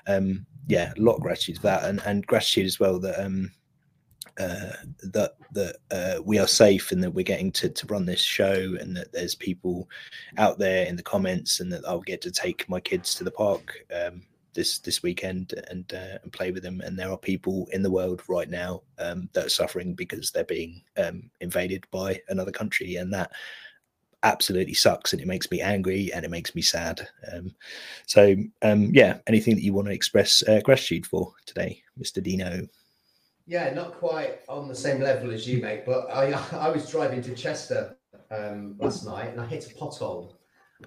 um, 0.07 0.44
yeah, 0.66 0.92
a 0.96 1.01
lot 1.01 1.16
of 1.16 1.22
gratitude 1.22 1.57
for 1.57 1.62
that, 1.62 1.85
and 1.85 2.01
and 2.05 2.27
gratitude 2.27 2.66
as 2.66 2.81
well 2.81 2.98
that. 3.01 3.25
Um, 3.25 3.53
uh, 4.38 4.72
that 5.03 5.33
that 5.53 5.77
uh, 5.90 6.22
we 6.22 6.38
are 6.38 6.46
safe 6.46 6.90
and 6.90 7.03
that 7.03 7.11
we're 7.11 7.22
getting 7.22 7.53
to 7.53 7.68
to 7.68 7.87
run 7.87 8.07
this 8.07 8.22
show 8.22 8.77
and 8.81 8.96
that 8.96 9.12
there's 9.12 9.35
people 9.35 9.88
out 10.38 10.59
there 10.59 10.87
in 10.87 10.96
the 10.96 11.03
comments 11.03 11.61
and 11.61 11.70
that 11.70 11.87
I'll 11.87 12.01
get 12.01 12.22
to 12.22 12.31
take 12.31 12.66
my 12.66 12.81
kids 12.81 13.14
to 13.16 13.25
the 13.25 13.31
park 13.31 13.85
um, 13.94 14.22
this 14.55 14.79
this 14.79 15.03
weekend 15.03 15.55
and 15.69 15.93
uh, 15.95 16.19
and 16.23 16.33
play 16.33 16.51
with 16.51 16.62
them 16.62 16.81
and 16.81 16.99
there 16.99 17.11
are 17.11 17.19
people 17.19 17.69
in 17.73 17.83
the 17.83 17.91
world 17.91 18.23
right 18.29 18.51
now 18.51 18.83
um, 18.99 19.29
that 19.33 19.47
are 19.47 19.51
suffering 19.51 19.95
because 19.95 20.31
they're 20.31 20.45
being 20.45 20.83
um, 20.97 21.31
invaded 21.41 21.87
by 21.91 22.21
another 22.29 22.53
country 22.53 22.97
and 22.97 23.12
that 23.12 23.33
absolutely 24.25 24.75
sucks 24.75 25.12
and 25.12 25.21
it 25.21 25.27
makes 25.27 25.51
me 25.51 25.61
angry 25.61 26.12
and 26.12 26.25
it 26.25 26.31
makes 26.31 26.55
me 26.55 26.62
sad 26.62 27.09
um, 27.33 27.53
so 28.07 28.37
um, 28.62 28.91
yeah 28.93 29.19
anything 29.27 29.55
that 29.55 29.65
you 29.65 29.73
want 29.73 29.88
to 29.88 29.95
express 29.95 30.43
uh, 30.49 30.61
gratitude 30.65 31.07
for 31.07 31.33
today 31.47 31.83
Mr. 32.01 32.23
Dino 32.23 32.69
Yeah, 33.47 33.75
not 33.75 33.95
quite 33.95 34.41
on 34.49 34.69
the 34.69 34.75
same 34.75 35.01
level 35.01 35.33
as 35.33 35.49
you, 35.49 35.61
mate. 35.61 35.85
But 35.85 36.09
I 36.12 36.33
I 36.53 36.71
was 36.71 36.88
driving 36.88 37.23
to 37.23 37.35
Chester 37.35 37.97
um, 38.31 38.77
last 38.79 39.05
night 39.05 39.31
and 39.31 39.41
I 39.41 39.47
hit 39.47 39.71
a 39.71 39.75
pothole, 39.75 40.35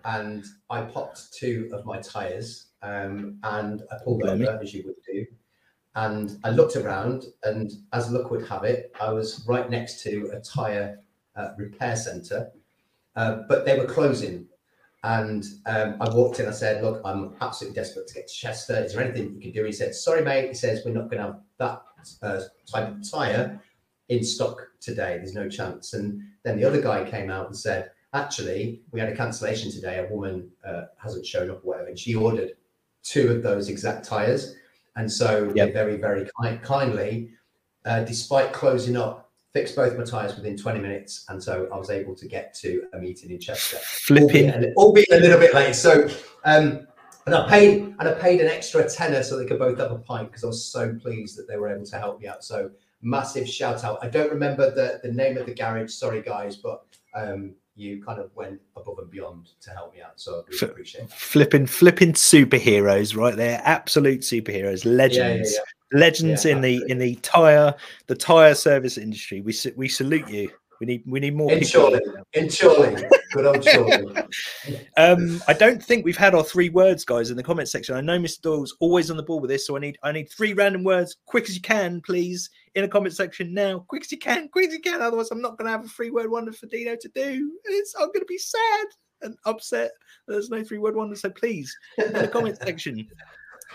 and 0.04 0.45
I 0.69 0.82
popped 0.82 1.34
two 1.34 1.69
of 1.73 1.86
my 1.86 1.99
tyres, 1.99 2.67
um, 2.86 3.39
and 3.43 3.82
I 3.91 3.98
pulled 4.04 4.24
over 4.24 4.60
as 4.62 4.74
you 4.74 4.84
would 4.86 5.02
do, 5.06 5.26
and 5.95 6.38
I 6.43 6.52
looked 6.52 6.76
around, 6.76 7.26
and 7.43 7.71
as 7.93 8.12
luck 8.12 8.30
would 8.30 8.48
have 8.48 8.63
it, 8.63 8.93
I 9.02 9.12
was 9.12 9.43
right 9.48 9.69
next 9.69 10.04
to 10.04 10.30
a 10.34 10.39
tyre 10.39 11.00
uh, 11.36 11.50
repair 11.58 11.95
centre, 11.95 12.52
uh, 13.15 13.43
but 13.50 13.65
they 13.65 13.78
were 13.78 13.86
closing. 13.86 14.48
And 15.04 15.45
um, 15.67 15.98
I 16.00 16.10
walked 16.13 16.39
in. 16.39 16.48
I 16.48 16.52
said, 16.52 16.84
"Look, 16.84 17.02
I'm 17.06 17.36
absolutely 17.41 17.76
desperate 17.76 18.08
to 18.08 18.13
get 18.13 18.28
to 18.28 18.34
Chester. 18.34 18.84
Is 18.84 18.93
there 18.93 19.04
anything 19.04 19.36
you 19.36 19.39
can 19.39 19.52
do?" 19.52 19.63
He 19.63 19.71
said, 19.71 19.93
"Sorry, 19.95 20.24
mate." 20.24 20.48
He 20.48 20.54
says, 20.54 20.84
"We're 20.84 20.93
not 20.93 21.10
going 21.10 21.17
to 21.17 21.24
have 21.24 21.39
that 21.58 21.82
uh, 22.21 22.41
type 22.71 22.89
of 22.89 23.10
tire 23.10 23.60
in 24.10 24.24
stock 24.24 24.67
today. 24.80 25.17
There's 25.17 25.34
no 25.34 25.48
chance." 25.48 25.93
And 25.93 26.21
then 26.43 26.58
the 26.58 26.65
other 26.65 26.82
guy 26.82 27.10
came 27.10 27.30
out 27.30 27.45
and 27.45 27.56
said, 27.56 27.91
"Actually, 28.13 28.82
we 28.91 29.00
had 29.00 29.10
a 29.10 29.15
cancellation 29.15 29.71
today. 29.71 30.00
A 30.00 30.12
woman 30.12 30.52
uh, 30.67 30.86
hasn't 30.98 31.26
shown 31.26 31.52
up, 31.52 31.58
or 31.63 31.69
whatever, 31.69 31.89
and 31.89 32.00
she 32.00 32.15
ordered 32.15 32.54
two 33.05 33.29
of 33.29 33.43
those 33.43 33.69
exact 33.69 34.05
tires." 34.05 34.55
And 34.97 35.11
so 35.11 35.51
yep. 35.55 35.73
very, 35.73 35.97
very 35.97 36.29
kind, 36.41 36.61
kindly, 36.61 37.29
uh, 37.85 38.03
despite 38.03 38.53
closing 38.53 38.97
up, 38.97 39.31
fixed 39.53 39.75
both 39.75 39.97
my 39.97 40.03
tires 40.03 40.35
within 40.35 40.57
20 40.57 40.79
minutes. 40.79 41.25
And 41.29 41.41
so 41.41 41.69
I 41.71 41.77
was 41.77 41.89
able 41.89 42.15
to 42.15 42.27
get 42.27 42.53
to 42.55 42.83
a 42.93 42.99
meeting 42.99 43.31
in 43.31 43.39
Chester. 43.39 43.77
Flipping. 43.77 44.51
Albeit, 44.51 44.73
albeit 44.75 45.11
a 45.11 45.17
little 45.17 45.39
bit 45.39 45.53
late. 45.53 45.75
So, 45.75 46.09
um, 46.43 46.87
and 47.25 47.33
I 47.33 47.47
paid 47.49 47.95
and 47.99 48.07
I 48.07 48.13
paid 48.13 48.39
an 48.41 48.47
extra 48.47 48.87
tenner 48.87 49.23
so 49.23 49.37
they 49.37 49.45
could 49.45 49.59
both 49.59 49.79
have 49.79 49.91
a 49.91 49.97
pint 49.97 50.29
because 50.29 50.43
I 50.43 50.47
was 50.47 50.63
so 50.63 50.93
pleased 50.95 51.37
that 51.37 51.47
they 51.47 51.57
were 51.57 51.73
able 51.73 51.85
to 51.85 51.97
help 51.97 52.19
me 52.19 52.27
out. 52.27 52.43
So 52.43 52.69
massive 53.01 53.49
shout 53.49 53.83
out. 53.83 53.99
I 54.01 54.09
don't 54.09 54.31
remember 54.31 54.69
the, 54.69 54.99
the 55.01 55.11
name 55.11 55.37
of 55.37 55.45
the 55.45 55.53
garage, 55.53 55.91
sorry 55.91 56.21
guys, 56.21 56.57
but 56.57 56.83
um, 57.15 57.55
you 57.75 58.03
kind 58.03 58.19
of 58.19 58.29
went 58.35 58.59
above 58.75 58.99
and 58.99 59.11
beyond 59.11 59.49
to 59.61 59.69
help 59.71 59.93
me 59.93 60.01
out. 60.01 60.13
So 60.15 60.43
I 60.47 60.51
really 60.51 60.73
appreciate 60.73 61.03
it. 61.05 61.11
Flipping, 61.11 61.65
flipping 61.65 62.13
superheroes, 62.13 63.15
right 63.15 63.35
there. 63.35 63.61
Absolute 63.65 64.21
superheroes, 64.21 64.85
legends, 64.85 65.53
yeah, 65.53 65.59
yeah, 65.59 65.65
yeah. 65.93 65.99
legends 65.99 66.45
in 66.45 66.57
absolutely. 66.59 66.85
the 66.85 66.91
in 66.91 66.97
the 66.99 67.15
tire 67.15 67.75
the 68.07 68.15
tire 68.15 68.55
service 68.55 68.97
industry. 68.97 69.41
We 69.41 69.53
we 69.75 69.89
salute 69.89 70.29
you. 70.29 70.51
We 70.79 70.88
need 70.88 71.03
we 71.05 71.19
need 71.19 71.35
more 71.35 71.51
in 71.51 71.59
people. 71.59 71.99
In 72.33 72.49
Chorley. 72.49 73.03
Good 73.31 73.45
old 73.45 73.65
Chorley. 73.65 74.23
um, 74.97 75.41
I 75.47 75.53
don't 75.53 75.83
think 75.83 76.05
we've 76.05 76.17
had 76.17 76.35
our 76.35 76.43
three 76.43 76.69
words, 76.69 77.05
guys, 77.05 77.29
in 77.31 77.38
the 77.38 77.43
comment 77.43 77.69
section. 77.69 77.95
I 77.95 78.01
know 78.01 78.17
Mr. 78.19 78.41
Doyle's 78.41 78.75
always 78.79 79.09
on 79.09 79.17
the 79.17 79.23
ball 79.23 79.39
with 79.39 79.49
this, 79.49 79.65
so 79.67 79.75
I 79.75 79.79
need 79.79 79.97
I 80.03 80.11
need 80.11 80.29
three 80.29 80.53
random 80.53 80.83
words, 80.83 81.17
quick 81.25 81.45
as 81.45 81.55
you 81.55 81.61
can, 81.61 82.01
please, 82.01 82.49
in 82.75 82.83
the 82.83 82.88
comment 82.88 83.15
section 83.15 83.53
now. 83.53 83.85
Quick 83.88 84.03
as 84.03 84.11
you 84.11 84.17
can, 84.17 84.49
quick 84.49 84.67
as 84.67 84.73
you 84.73 84.81
can. 84.81 85.01
Otherwise, 85.01 85.31
I'm 85.31 85.41
not 85.41 85.57
going 85.57 85.65
to 85.65 85.71
have 85.71 85.85
a 85.85 85.89
three 85.89 86.11
word 86.11 86.29
wonder 86.29 86.51
for 86.51 86.67
Dino 86.67 86.95
to 86.95 87.09
do. 87.09 87.51
It's, 87.65 87.95
I'm 87.95 88.07
going 88.07 88.19
to 88.19 88.25
be 88.25 88.38
sad 88.38 88.85
and 89.21 89.35
upset. 89.45 89.91
There's 90.27 90.49
no 90.49 90.63
three 90.63 90.77
word 90.77 90.95
wonder. 90.95 91.15
So 91.15 91.29
please, 91.29 91.75
in 91.97 92.13
the 92.13 92.27
comment 92.27 92.57
section, 92.57 93.07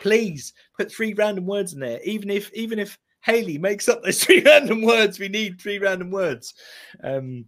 please 0.02 0.52
put 0.76 0.92
three 0.92 1.14
random 1.14 1.46
words 1.46 1.72
in 1.72 1.80
there. 1.80 2.00
Even 2.04 2.30
if 2.30 2.52
even 2.52 2.78
if 2.78 2.98
Haley 3.22 3.58
makes 3.58 3.88
up 3.88 4.02
those 4.02 4.22
three 4.24 4.42
random 4.42 4.82
words, 4.82 5.18
we 5.18 5.28
need 5.28 5.60
three 5.60 5.78
random 5.78 6.10
words. 6.10 6.54
Um, 7.02 7.46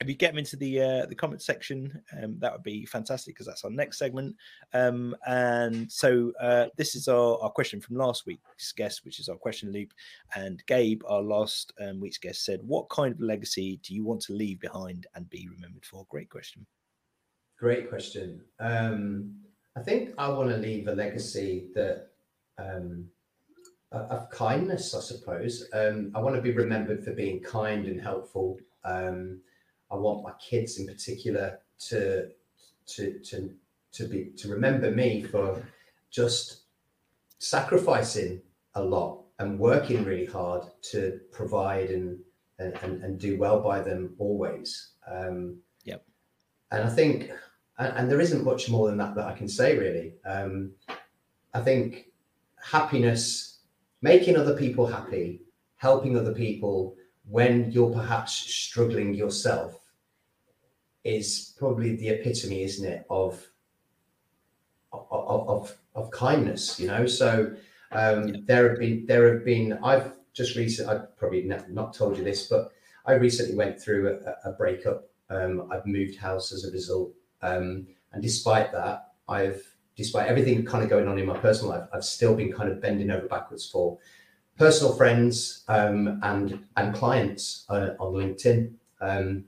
if 0.00 0.08
you 0.08 0.14
get 0.14 0.30
them 0.30 0.38
into 0.38 0.56
the 0.56 0.80
uh, 0.80 1.06
the 1.06 1.14
comment 1.14 1.42
section, 1.42 2.02
um, 2.20 2.38
that 2.38 2.52
would 2.52 2.62
be 2.62 2.86
fantastic 2.86 3.34
because 3.34 3.46
that's 3.46 3.64
our 3.64 3.70
next 3.70 3.98
segment. 3.98 4.34
Um, 4.72 5.14
and 5.26 5.92
so 5.92 6.32
uh, 6.40 6.66
this 6.76 6.94
is 6.94 7.06
our, 7.06 7.38
our 7.42 7.50
question 7.50 7.80
from 7.80 7.96
last 7.96 8.24
week's 8.24 8.72
guest, 8.72 9.04
which 9.04 9.20
is 9.20 9.28
our 9.28 9.36
question 9.36 9.72
loop. 9.72 9.92
And 10.34 10.64
Gabe, 10.66 11.02
our 11.06 11.20
last 11.20 11.74
um, 11.80 12.00
week's 12.00 12.16
guest, 12.16 12.46
said, 12.46 12.60
"What 12.62 12.88
kind 12.88 13.14
of 13.14 13.20
legacy 13.20 13.78
do 13.82 13.94
you 13.94 14.04
want 14.04 14.22
to 14.22 14.32
leave 14.32 14.58
behind 14.60 15.06
and 15.14 15.28
be 15.28 15.48
remembered 15.48 15.84
for?" 15.84 16.06
Great 16.08 16.30
question. 16.30 16.66
Great 17.58 17.90
question. 17.90 18.40
Um, 18.58 19.34
I 19.76 19.80
think 19.80 20.14
I 20.16 20.28
want 20.28 20.48
to 20.48 20.56
leave 20.56 20.88
a 20.88 20.94
legacy 20.94 21.68
that 21.74 22.08
um, 22.56 23.04
of 23.92 24.30
kindness, 24.30 24.94
I 24.94 25.00
suppose. 25.00 25.68
Um, 25.72 26.12
I 26.14 26.20
want 26.20 26.36
to 26.36 26.42
be 26.42 26.52
remembered 26.52 27.04
for 27.04 27.12
being 27.12 27.40
kind 27.40 27.86
and 27.86 28.00
helpful. 28.00 28.58
Um, 28.84 29.40
I 29.90 29.96
want 29.96 30.22
my 30.22 30.32
kids 30.40 30.78
in 30.78 30.86
particular 30.86 31.58
to 31.88 32.28
to 32.86 33.18
to 33.18 33.50
to 33.92 34.08
be 34.08 34.26
to 34.36 34.48
remember 34.48 34.90
me 34.90 35.22
for 35.22 35.62
just 36.10 36.62
sacrificing 37.38 38.40
a 38.74 38.82
lot 38.82 39.22
and 39.38 39.58
working 39.58 40.04
really 40.04 40.26
hard 40.26 40.62
to 40.82 41.20
provide 41.32 41.90
and 41.90 42.18
and, 42.60 43.02
and 43.02 43.18
do 43.18 43.38
well 43.38 43.60
by 43.60 43.80
them 43.80 44.14
always. 44.18 44.90
Um, 45.10 45.58
yep. 45.84 46.04
And 46.70 46.84
I 46.84 46.90
think, 46.90 47.30
and, 47.78 47.96
and, 47.96 48.10
there 48.10 48.20
isn't 48.20 48.44
much 48.44 48.68
more 48.68 48.88
than 48.88 48.98
that 48.98 49.14
that 49.14 49.26
I 49.26 49.32
can 49.32 49.48
say 49.48 49.78
really. 49.78 50.14
Um, 50.26 50.72
I 51.54 51.60
think 51.60 52.10
happiness, 52.62 53.49
making 54.02 54.36
other 54.36 54.56
people 54.56 54.86
happy, 54.86 55.42
helping 55.76 56.16
other 56.16 56.34
people 56.34 56.96
when 57.28 57.70
you're 57.70 57.92
perhaps 57.92 58.32
struggling 58.32 59.14
yourself 59.14 59.80
is 61.04 61.54
probably 61.58 61.96
the 61.96 62.08
epitome, 62.08 62.62
isn't 62.62 62.86
it, 62.86 63.06
of 63.08 63.46
of 64.92 65.48
of, 65.48 65.76
of 65.94 66.10
kindness. 66.10 66.78
You 66.78 66.88
know, 66.88 67.06
so 67.06 67.54
um, 67.92 68.28
yeah. 68.28 68.40
there 68.46 68.68
have 68.70 68.78
been 68.78 69.06
there 69.06 69.32
have 69.32 69.44
been 69.44 69.78
I've 69.82 70.12
just 70.32 70.56
recently 70.56 70.94
I've 70.94 71.16
probably 71.16 71.42
not 71.68 71.94
told 71.94 72.16
you 72.16 72.24
this, 72.24 72.48
but 72.48 72.72
I 73.06 73.12
recently 73.12 73.56
went 73.56 73.80
through 73.80 74.18
a, 74.44 74.48
a 74.50 74.52
breakup. 74.52 75.08
Um, 75.30 75.70
I've 75.72 75.86
moved 75.86 76.16
house 76.16 76.52
as 76.52 76.64
a 76.64 76.72
result, 76.72 77.12
um, 77.42 77.86
and 78.12 78.22
despite 78.22 78.72
that, 78.72 79.12
I've 79.28 79.62
despite 79.96 80.28
everything 80.28 80.64
kind 80.64 80.82
of 80.82 80.90
going 80.90 81.08
on 81.08 81.18
in 81.18 81.26
my 81.26 81.36
personal 81.38 81.70
life, 81.70 81.88
I've 81.92 82.04
still 82.04 82.34
been 82.34 82.52
kind 82.52 82.70
of 82.70 82.80
bending 82.80 83.10
over 83.10 83.26
backwards 83.26 83.68
for 83.68 83.98
personal 84.56 84.94
friends 84.94 85.64
um, 85.68 86.20
and 86.22 86.64
and 86.76 86.94
clients 86.94 87.64
uh, 87.68 87.90
on 87.98 88.14
LinkedIn. 88.14 88.72
Um, 89.00 89.44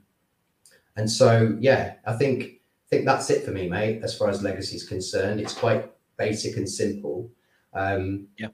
and 0.95 1.09
so, 1.09 1.55
yeah, 1.59 1.95
I 2.05 2.13
think 2.13 2.43
I 2.43 2.87
think 2.89 3.05
that's 3.05 3.29
it 3.29 3.43
for 3.43 3.51
me, 3.51 3.67
mate. 3.67 4.01
As 4.03 4.17
far 4.17 4.29
as 4.29 4.43
legacy 4.43 4.75
is 4.75 4.87
concerned, 4.87 5.39
it's 5.39 5.53
quite 5.53 5.91
basic 6.17 6.57
and 6.57 6.69
simple. 6.69 7.29
Um, 7.73 8.27
yeah. 8.37 8.49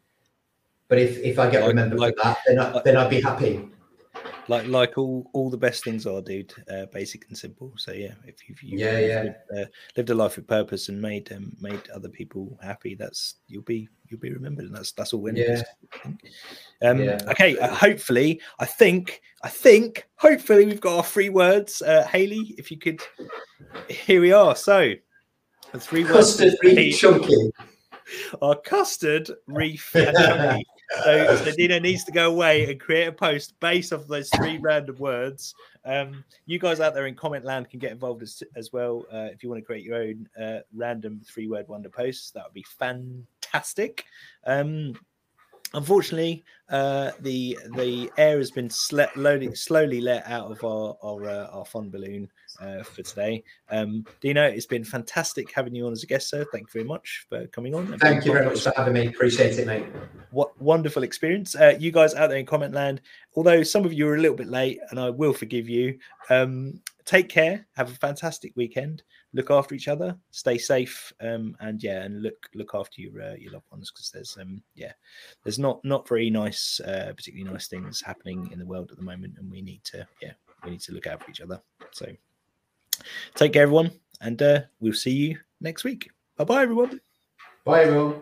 But 0.88 1.00
if 1.00 1.18
if 1.20 1.38
I 1.38 1.50
get 1.50 1.62
like, 1.62 1.70
remembered 1.70 2.00
like, 2.00 2.18
for 2.18 2.24
that, 2.24 2.38
then 2.48 2.60
I, 2.60 2.82
then 2.84 2.98
I'd 2.98 3.10
be 3.10 3.22
happy 3.22 3.70
like 4.50 4.68
like 4.68 4.98
all 4.98 5.30
all 5.34 5.50
the 5.50 5.58
best 5.58 5.84
things 5.84 6.08
are, 6.08 6.22
dude. 6.22 6.54
Uh, 6.70 6.88
basic 6.88 7.26
and 7.30 7.38
simple. 7.38 7.72
So 7.78 7.92
yeah, 7.92 8.14
if 8.26 8.50
you've, 8.50 8.62
you've 8.64 8.80
yeah, 8.80 9.00
yeah. 9.00 9.22
Lived, 9.22 9.36
uh, 9.56 9.66
lived, 9.96 10.10
a 10.10 10.16
life 10.16 10.36
with 10.36 10.48
purpose 10.48 10.90
and 10.90 11.00
made 11.00 11.32
um, 11.32 11.56
made 11.62 11.88
other 11.92 12.10
people 12.10 12.58
happy, 12.62 12.96
that's 12.96 13.36
you'll 13.48 13.62
be 13.62 13.88
you'll 14.08 14.20
be 14.20 14.34
remembered, 14.34 14.66
and 14.66 14.76
that's 14.76 14.92
that's 14.92 15.14
all 15.14 15.30
yeah. 15.32 15.62
Um, 16.82 17.00
yeah. 17.00 17.20
Okay. 17.28 17.58
Uh, 17.60 17.74
hopefully, 17.74 18.42
I 18.60 18.66
think 18.66 19.22
I 19.44 19.50
think 19.50 20.10
hopefully 20.16 20.66
we've 20.66 20.82
got 20.82 20.98
our 20.98 21.04
three 21.04 21.30
words. 21.30 21.84
Uh, 21.84 22.08
Haley, 22.08 22.56
if 22.58 22.72
you 22.72 22.80
could, 22.80 23.02
here 23.88 24.20
we 24.20 24.32
are. 24.32 24.56
So 24.56 24.94
the 25.72 25.80
three 25.80 26.04
custard 26.04 26.56
words. 26.64 26.76
Reef 26.76 26.98
chunky. 26.98 27.52
Our 28.42 28.56
custard 28.56 29.30
reef 29.46 29.94
and 29.94 30.18
chunky. 30.18 30.66
So, 31.04 31.36
so 31.36 31.52
Dino 31.52 31.80
needs 31.80 32.04
to 32.06 32.12
go 32.12 32.32
away 32.32 32.70
and 32.70 32.80
create 32.80 33.08
a 33.08 33.12
post 33.12 33.60
based 33.60 33.94
off 33.94 34.08
those 34.08 34.30
three 34.30 34.58
random 34.58 34.98
words. 34.98 35.54
Um, 35.86 36.24
you 36.46 36.60
guys 36.60 36.80
out 36.80 36.94
there 36.94 37.08
in 37.08 37.16
comment 37.16 37.46
land 37.46 37.70
can 37.70 37.80
get 37.80 37.92
involved 37.92 38.24
as, 38.24 38.42
as 38.56 38.74
well. 38.74 39.06
Uh, 39.12 39.28
if 39.32 39.44
you 39.44 39.50
want 39.50 39.62
to 39.62 39.66
create 39.66 39.84
your 39.84 39.98
own 39.98 40.28
uh, 40.42 40.60
random 40.74 41.22
three 41.26 41.48
word 41.48 41.68
wonder 41.68 41.90
posts, 41.90 42.32
that 42.32 42.44
would 42.44 42.54
be 42.54 42.66
fantastic. 42.78 44.06
Um, 44.46 44.96
unfortunately, 45.74 46.44
uh, 46.70 47.12
the 47.22 47.58
the 47.76 48.12
air 48.18 48.38
has 48.38 48.52
been 48.52 48.70
slowly 48.70 49.56
slowly 49.56 50.02
let 50.02 50.26
out 50.28 50.52
of 50.52 50.64
our 50.64 50.96
our, 51.02 51.30
uh, 51.30 51.48
our 51.48 51.66
fun 51.66 51.90
balloon 51.90 52.30
uh, 52.62 52.84
for 52.84 53.02
today. 53.02 53.44
Um, 53.70 54.06
Dino, 54.22 54.44
it's 54.44 54.66
been 54.66 54.84
fantastic 54.84 55.52
having 55.54 55.74
you 55.74 55.88
on 55.88 55.92
as 55.92 56.04
a 56.04 56.08
guest, 56.08 56.30
sir. 56.30 56.46
Thank 56.52 56.68
you 56.68 56.82
very 56.82 56.86
much 56.86 57.26
for 57.30 57.48
coming 57.48 57.74
on. 57.74 57.98
Thank 58.00 58.26
you 58.26 58.34
very 58.34 58.46
much 58.46 58.62
for 58.62 58.74
having 58.76 58.94
me. 58.94 59.08
Appreciate 59.08 59.58
it, 59.58 59.68
mate. 59.68 59.86
What 60.32 60.60
wonderful 60.62 61.04
experience. 61.04 61.56
Uh, 61.56 61.76
you 61.80 61.92
guys 61.92 62.14
out 62.14 62.30
there 62.30 62.40
in 62.40 62.46
comment 62.46 62.74
land, 62.74 63.02
although 63.36 63.64
some 63.64 63.86
of 63.86 63.94
you 63.94 64.08
are 64.08 64.16
a 64.16 64.22
little 64.22 64.38
bit 64.38 64.48
late, 64.48 64.80
and 64.92 65.00
I 65.00 65.10
will 65.10 65.34
forgive 65.34 65.68
you. 65.68 65.98
Um, 66.30 66.82
take 67.06 67.30
care. 67.30 67.68
Have 67.76 67.90
a 67.92 67.96
fantastic 67.96 68.54
weekend. 68.56 69.02
Look 69.34 69.52
after 69.52 69.76
each 69.76 69.88
other. 69.88 70.18
Stay 70.32 70.58
safe. 70.58 71.14
Um, 71.22 71.56
and 71.60 71.84
yeah, 71.84 72.02
and 72.02 72.24
look 72.24 72.50
look 72.56 72.72
after 72.74 73.02
your 73.02 73.22
uh, 73.22 73.36
your 73.36 73.54
loved 73.54 73.70
ones 73.72 73.92
because 73.92 74.10
there's 74.10 74.38
um 74.40 74.62
yeah, 74.76 74.94
there's 75.44 75.60
not 75.60 75.84
not 75.86 76.08
very 76.08 76.30
nice, 76.30 76.80
uh, 76.80 77.14
particularly 77.16 77.52
nice 77.52 77.68
things 77.68 78.02
happening 78.02 78.50
in 78.52 78.60
the 78.60 78.66
world 78.66 78.92
at 78.92 78.98
the 78.98 79.04
moment, 79.04 79.36
and 79.38 79.52
we 79.52 79.62
need 79.62 79.84
to 79.84 80.08
yeah 80.22 80.32
we 80.64 80.72
need 80.72 80.82
to 80.82 80.94
look 80.94 81.08
out 81.08 81.24
for 81.24 81.30
each 81.30 81.42
other. 81.42 81.62
So 81.92 82.08
Take 83.36 83.54
care, 83.54 83.64
everyone, 83.64 83.92
and 84.22 84.42
uh, 84.42 84.62
we'll 84.80 84.94
see 84.94 85.12
you 85.12 85.40
next 85.62 85.84
week. 85.84 86.10
Bye 86.38 86.44
bye, 86.44 86.64
everyone. 86.64 87.00
Bye, 87.66 87.84
everyone. 87.84 88.22